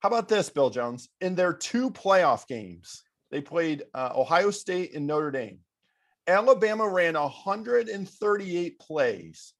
How 0.00 0.08
about 0.08 0.28
this, 0.28 0.48
Bill 0.48 0.70
Jones? 0.70 1.08
In 1.20 1.34
their 1.34 1.52
two 1.52 1.90
playoff 1.90 2.46
games, 2.46 3.02
they 3.30 3.40
played 3.40 3.84
uh, 3.94 4.12
Ohio 4.14 4.50
State 4.50 4.94
and 4.94 5.06
Notre 5.06 5.30
Dame. 5.30 5.60
Alabama 6.26 6.88
ran 6.88 7.14
138 7.14 8.78
plays. 8.78 9.54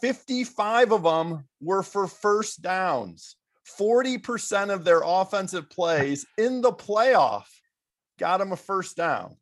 55 0.00 0.92
of 0.92 1.02
them 1.02 1.44
were 1.60 1.82
for 1.82 2.06
first 2.06 2.60
downs. 2.60 3.36
40% 3.78 4.72
of 4.72 4.84
their 4.84 5.02
offensive 5.04 5.70
plays 5.70 6.26
in 6.36 6.60
the 6.60 6.72
playoff 6.72 7.46
got 8.18 8.38
them 8.38 8.52
a 8.52 8.56
first 8.56 8.96
down. 8.96 9.36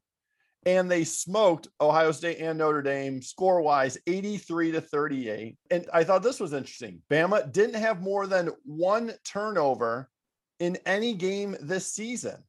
And 0.67 0.91
they 0.91 1.05
smoked 1.05 1.69
Ohio 1.81 2.13
State 2.13 2.39
and 2.39 2.59
Notre 2.59 2.83
Dame 2.83 3.23
score 3.23 3.63
wise 3.63 3.97
83 4.07 4.73
to 4.73 4.81
38. 4.81 5.57
And 5.71 5.87
I 5.93 6.05
thought 6.05 6.23
this 6.23 6.41
was 6.41 6.53
interesting. 6.53 7.01
Bama 7.11 7.51
didn't 7.51 7.81
have 7.81 8.03
more 8.03 8.27
than 8.27 8.51
one 8.65 9.13
turnover 9.25 10.11
in 10.59 10.77
any 10.85 11.15
game 11.15 11.57
this 11.61 11.91
season. 11.91 12.45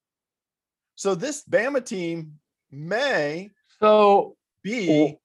So 0.96 1.16
this 1.16 1.44
Bama 1.50 1.84
team 1.84 2.34
may 2.70 3.52
so 3.80 4.36
be 4.62 5.18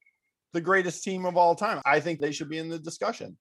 the 0.53 0.61
greatest 0.61 1.05
team 1.05 1.27
of 1.27 1.37
all 1.37 1.55
time. 1.55 1.83
I 1.85 2.01
think 2.01 2.21
they 2.21 2.33
should 2.33 2.49
be 2.49 2.59
in 2.59 2.69
the 2.69 2.79
discussion. 2.79 3.37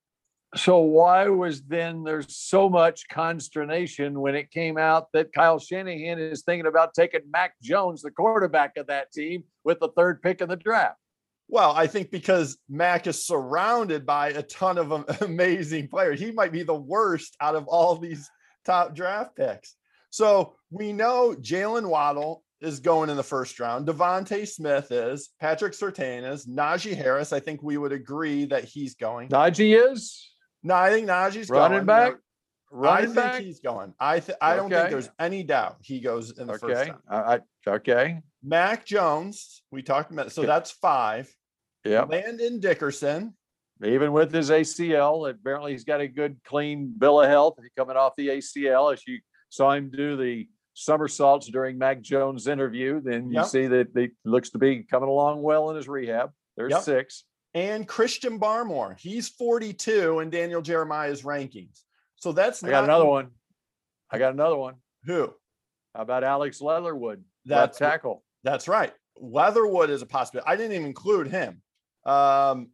So 0.55 0.79
why 0.79 1.27
was 1.27 1.61
then 1.63 2.03
there's 2.03 2.37
so 2.37 2.69
much 2.69 3.07
consternation 3.09 4.19
when 4.21 4.35
it 4.35 4.51
came 4.51 4.77
out 4.77 5.11
that 5.11 5.33
Kyle 5.33 5.59
Shanahan 5.59 6.17
is 6.17 6.43
thinking 6.43 6.65
about 6.65 6.93
taking 6.93 7.21
Mac 7.29 7.55
Jones, 7.61 8.01
the 8.01 8.11
quarterback 8.11 8.77
of 8.77 8.87
that 8.87 9.11
team, 9.11 9.43
with 9.65 9.79
the 9.79 9.89
third 9.89 10.21
pick 10.21 10.39
in 10.39 10.47
the 10.47 10.55
draft? 10.55 10.97
Well, 11.47 11.71
I 11.71 11.87
think 11.87 12.09
because 12.09 12.57
Mac 12.69 13.05
is 13.05 13.25
surrounded 13.25 14.05
by 14.05 14.29
a 14.29 14.43
ton 14.43 14.77
of 14.77 14.91
amazing 15.21 15.89
players. 15.89 16.19
He 16.19 16.31
might 16.31 16.53
be 16.53 16.63
the 16.63 16.73
worst 16.73 17.35
out 17.41 17.55
of 17.55 17.67
all 17.67 17.97
these 17.97 18.29
top 18.65 18.95
draft 18.95 19.35
picks. 19.35 19.75
So 20.09 20.55
we 20.71 20.93
know 20.93 21.35
Jaylen 21.39 21.87
Waddle 21.89 22.43
is 22.61 22.79
going 22.79 23.09
in 23.09 23.17
the 23.17 23.23
first 23.23 23.59
round. 23.59 23.85
DeVonta 23.85 24.47
Smith 24.47 24.91
is. 24.91 25.29
Patrick 25.41 25.73
Surtain 25.73 26.29
is. 26.29 26.47
Najee 26.47 26.95
Harris, 26.95 27.33
I 27.33 27.41
think 27.41 27.61
we 27.61 27.77
would 27.77 27.91
agree 27.91 28.45
that 28.45 28.63
he's 28.63 28.95
going. 28.95 29.29
Najee 29.29 29.91
is? 29.91 30.31
No, 30.65 30.73
I 30.73 30.89
think 30.89 31.08
Najee's 31.08 31.47
running 31.47 31.78
going. 31.78 31.86
back. 31.86 32.13
Running 32.71 33.04
I 33.04 33.06
think 33.06 33.15
back? 33.15 33.41
he's 33.43 33.60
going. 33.60 33.93
I 33.99 34.19
th- 34.19 34.38
I 34.41 34.56
don't 34.56 34.71
think 34.71 34.89
there's 34.89 35.12
any 35.19 35.43
doubt 35.43 35.78
he 35.82 35.99
goes 35.99 36.32
in 36.39 36.47
the 36.47 36.54
okay. 36.54 36.73
first 36.73 36.89
round. 36.89 37.01
I, 37.08 37.39
okay. 37.69 38.21
Mac 38.43 38.84
Jones, 38.84 39.62
we 39.71 39.84
talked 39.84 40.12
about. 40.12 40.32
So 40.32 40.41
that's 40.41 40.71
five. 40.71 41.32
Yeah. 41.86 42.01
Landon 42.01 42.60
Dickerson. 42.60 43.36
Even 43.84 44.12
with 44.12 44.34
his 44.34 44.49
ACL, 44.49 45.30
apparently 45.30 45.73
he's 45.73 45.84
got 45.84 46.01
a 46.01 46.08
good, 46.08 46.38
clean 46.43 46.91
bill 46.97 47.21
of 47.21 47.30
health. 47.30 47.60
Coming 47.78 47.95
off 47.95 48.13
the 48.17 48.30
ACL, 48.30 48.91
as 48.91 49.06
you 49.06 49.19
saw 49.49 49.71
him 49.71 49.91
do 49.91 50.17
the 50.17 50.47
somersaults 50.73 51.47
during 51.47 51.78
Mac 51.78 52.01
Jones' 52.01 52.47
interview, 52.47 53.01
then 53.01 53.30
you 53.30 53.36
yep. 53.36 53.45
see 53.45 53.67
that 53.67 53.89
he 53.95 54.10
looks 54.23 54.49
to 54.49 54.58
be 54.58 54.82
coming 54.82 55.10
along 55.10 55.43
well 55.43 55.69
in 55.69 55.75
his 55.75 55.88
rehab. 55.88 56.32
There's 56.58 56.71
yep. 56.71 56.82
six 56.82 57.23
and 57.55 57.87
Christian 57.87 58.37
Barmore. 58.37 58.99
He's 58.99 59.29
42 59.29 60.19
in 60.19 60.29
Daniel 60.29 60.61
Jeremiah's 60.61 61.23
rankings. 61.23 61.81
So 62.17 62.33
that's 62.33 62.63
I 62.63 62.69
got 62.69 62.83
another 62.83 63.05
one. 63.05 63.29
I 64.11 64.19
got 64.19 64.33
another 64.33 64.57
one. 64.57 64.75
Who? 65.05 65.33
How 65.95 66.01
about 66.01 66.23
Alex 66.23 66.61
Leatherwood? 66.61 67.23
That's 67.45 67.77
tackle. 67.77 68.23
That's 68.43 68.67
right. 68.67 68.93
Leatherwood 69.17 69.89
is 69.89 70.01
a 70.01 70.05
possibility. 70.05 70.47
I 70.47 70.57
didn't 70.57 70.73
even 70.73 70.85
include 70.85 71.27
him. 71.27 71.61
Um, 72.05 72.69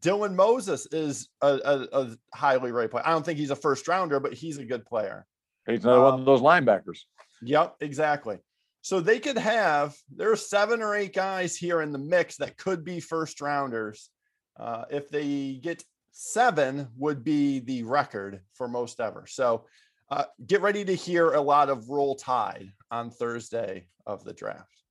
Dylan 0.00 0.34
Moses 0.34 0.86
is 0.92 1.28
a, 1.40 1.58
a, 1.64 2.00
a, 2.00 2.16
highly 2.34 2.72
rated 2.72 2.90
player. 2.90 3.06
I 3.06 3.10
don't 3.10 3.24
think 3.24 3.38
he's 3.38 3.50
a 3.50 3.56
first 3.56 3.88
rounder, 3.88 4.20
but 4.20 4.34
he's 4.34 4.58
a 4.58 4.64
good 4.64 4.84
player. 4.84 5.26
He's 5.66 5.84
another 5.84 5.98
um, 5.98 6.04
one 6.04 6.20
of 6.20 6.26
those 6.26 6.40
linebackers. 6.42 6.98
Yep, 7.42 7.76
exactly. 7.80 8.38
So 8.82 9.00
they 9.00 9.18
could 9.18 9.38
have 9.38 9.96
there 10.14 10.30
are 10.30 10.36
seven 10.36 10.82
or 10.82 10.94
eight 10.94 11.14
guys 11.14 11.56
here 11.56 11.82
in 11.82 11.92
the 11.92 11.98
mix 11.98 12.36
that 12.36 12.56
could 12.56 12.84
be 12.84 13.00
first 13.00 13.40
rounders. 13.40 14.10
Uh, 14.58 14.84
if 14.90 15.08
they 15.10 15.58
get 15.62 15.84
seven, 16.12 16.88
would 16.96 17.22
be 17.22 17.60
the 17.60 17.82
record 17.82 18.40
for 18.54 18.68
most 18.68 19.00
ever. 19.00 19.26
So 19.26 19.66
uh, 20.10 20.24
get 20.46 20.62
ready 20.62 20.84
to 20.84 20.94
hear 20.94 21.32
a 21.32 21.40
lot 21.40 21.68
of 21.68 21.90
roll 21.90 22.14
tide 22.14 22.72
on 22.90 23.10
Thursday 23.10 23.86
of 24.06 24.24
the 24.24 24.32
draft. 24.32 24.82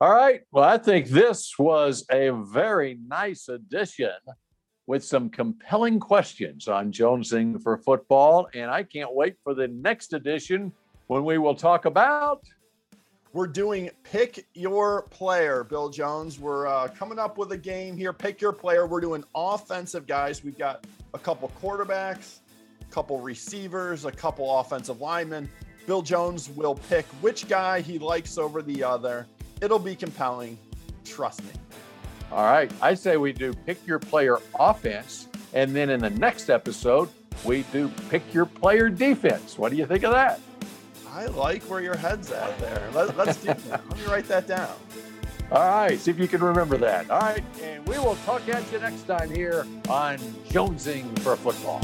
All 0.00 0.12
right. 0.12 0.42
Well, 0.52 0.64
I 0.64 0.78
think 0.78 1.08
this 1.08 1.54
was 1.58 2.04
a 2.10 2.30
very 2.30 2.98
nice 3.06 3.48
addition 3.48 4.10
with 4.86 5.04
some 5.04 5.30
compelling 5.30 5.98
questions 5.98 6.68
on 6.68 6.92
Jonesing 6.92 7.62
for 7.62 7.78
football. 7.78 8.48
And 8.54 8.70
I 8.70 8.82
can't 8.82 9.14
wait 9.14 9.36
for 9.42 9.54
the 9.54 9.68
next 9.68 10.12
edition 10.12 10.72
when 11.08 11.24
we 11.24 11.38
will 11.38 11.54
talk 11.54 11.86
about. 11.86 12.44
We're 13.36 13.46
doing 13.46 13.90
pick 14.02 14.46
your 14.54 15.02
player, 15.10 15.62
Bill 15.62 15.90
Jones. 15.90 16.38
We're 16.40 16.66
uh, 16.66 16.88
coming 16.88 17.18
up 17.18 17.36
with 17.36 17.52
a 17.52 17.58
game 17.58 17.94
here. 17.94 18.14
Pick 18.14 18.40
your 18.40 18.50
player. 18.50 18.86
We're 18.86 19.02
doing 19.02 19.22
offensive 19.34 20.06
guys. 20.06 20.42
We've 20.42 20.56
got 20.56 20.86
a 21.12 21.18
couple 21.18 21.52
quarterbacks, 21.60 22.38
a 22.80 22.84
couple 22.86 23.20
receivers, 23.20 24.06
a 24.06 24.10
couple 24.10 24.58
offensive 24.58 25.02
linemen. 25.02 25.50
Bill 25.86 26.00
Jones 26.00 26.48
will 26.48 26.76
pick 26.88 27.04
which 27.20 27.46
guy 27.46 27.82
he 27.82 27.98
likes 27.98 28.38
over 28.38 28.62
the 28.62 28.82
other 28.82 29.26
It'll 29.60 29.78
be 29.78 29.94
compelling. 29.94 30.56
Trust 31.04 31.44
me. 31.44 31.50
All 32.32 32.46
right. 32.46 32.72
I 32.80 32.94
say 32.94 33.18
we 33.18 33.34
do 33.34 33.52
pick 33.52 33.86
your 33.86 33.98
player 33.98 34.38
offense. 34.58 35.28
And 35.52 35.76
then 35.76 35.90
in 35.90 36.00
the 36.00 36.08
next 36.08 36.48
episode, 36.48 37.10
we 37.44 37.64
do 37.64 37.90
pick 38.08 38.22
your 38.32 38.46
player 38.46 38.88
defense. 38.88 39.58
What 39.58 39.72
do 39.72 39.76
you 39.76 39.84
think 39.84 40.04
of 40.04 40.12
that? 40.12 40.40
I 41.16 41.24
like 41.28 41.62
where 41.62 41.80
your 41.80 41.96
head's 41.96 42.30
at 42.30 42.58
there. 42.58 42.90
Let, 42.92 43.18
us 43.18 43.38
do 43.38 43.46
that. 43.46 43.88
Let 43.88 43.98
me 43.98 44.04
write 44.04 44.28
that 44.28 44.46
down. 44.46 44.74
All 45.50 45.66
right. 45.66 45.98
See 45.98 46.10
if 46.10 46.18
you 46.18 46.28
can 46.28 46.42
remember 46.42 46.76
that. 46.76 47.08
All 47.10 47.20
right. 47.20 47.42
And 47.62 47.86
we 47.88 47.98
will 47.98 48.16
talk 48.26 48.46
at 48.50 48.70
you 48.70 48.78
next 48.80 49.04
time 49.04 49.30
here 49.30 49.66
on 49.88 50.18
Jonesing 50.50 51.18
for 51.20 51.34
Football. 51.36 51.80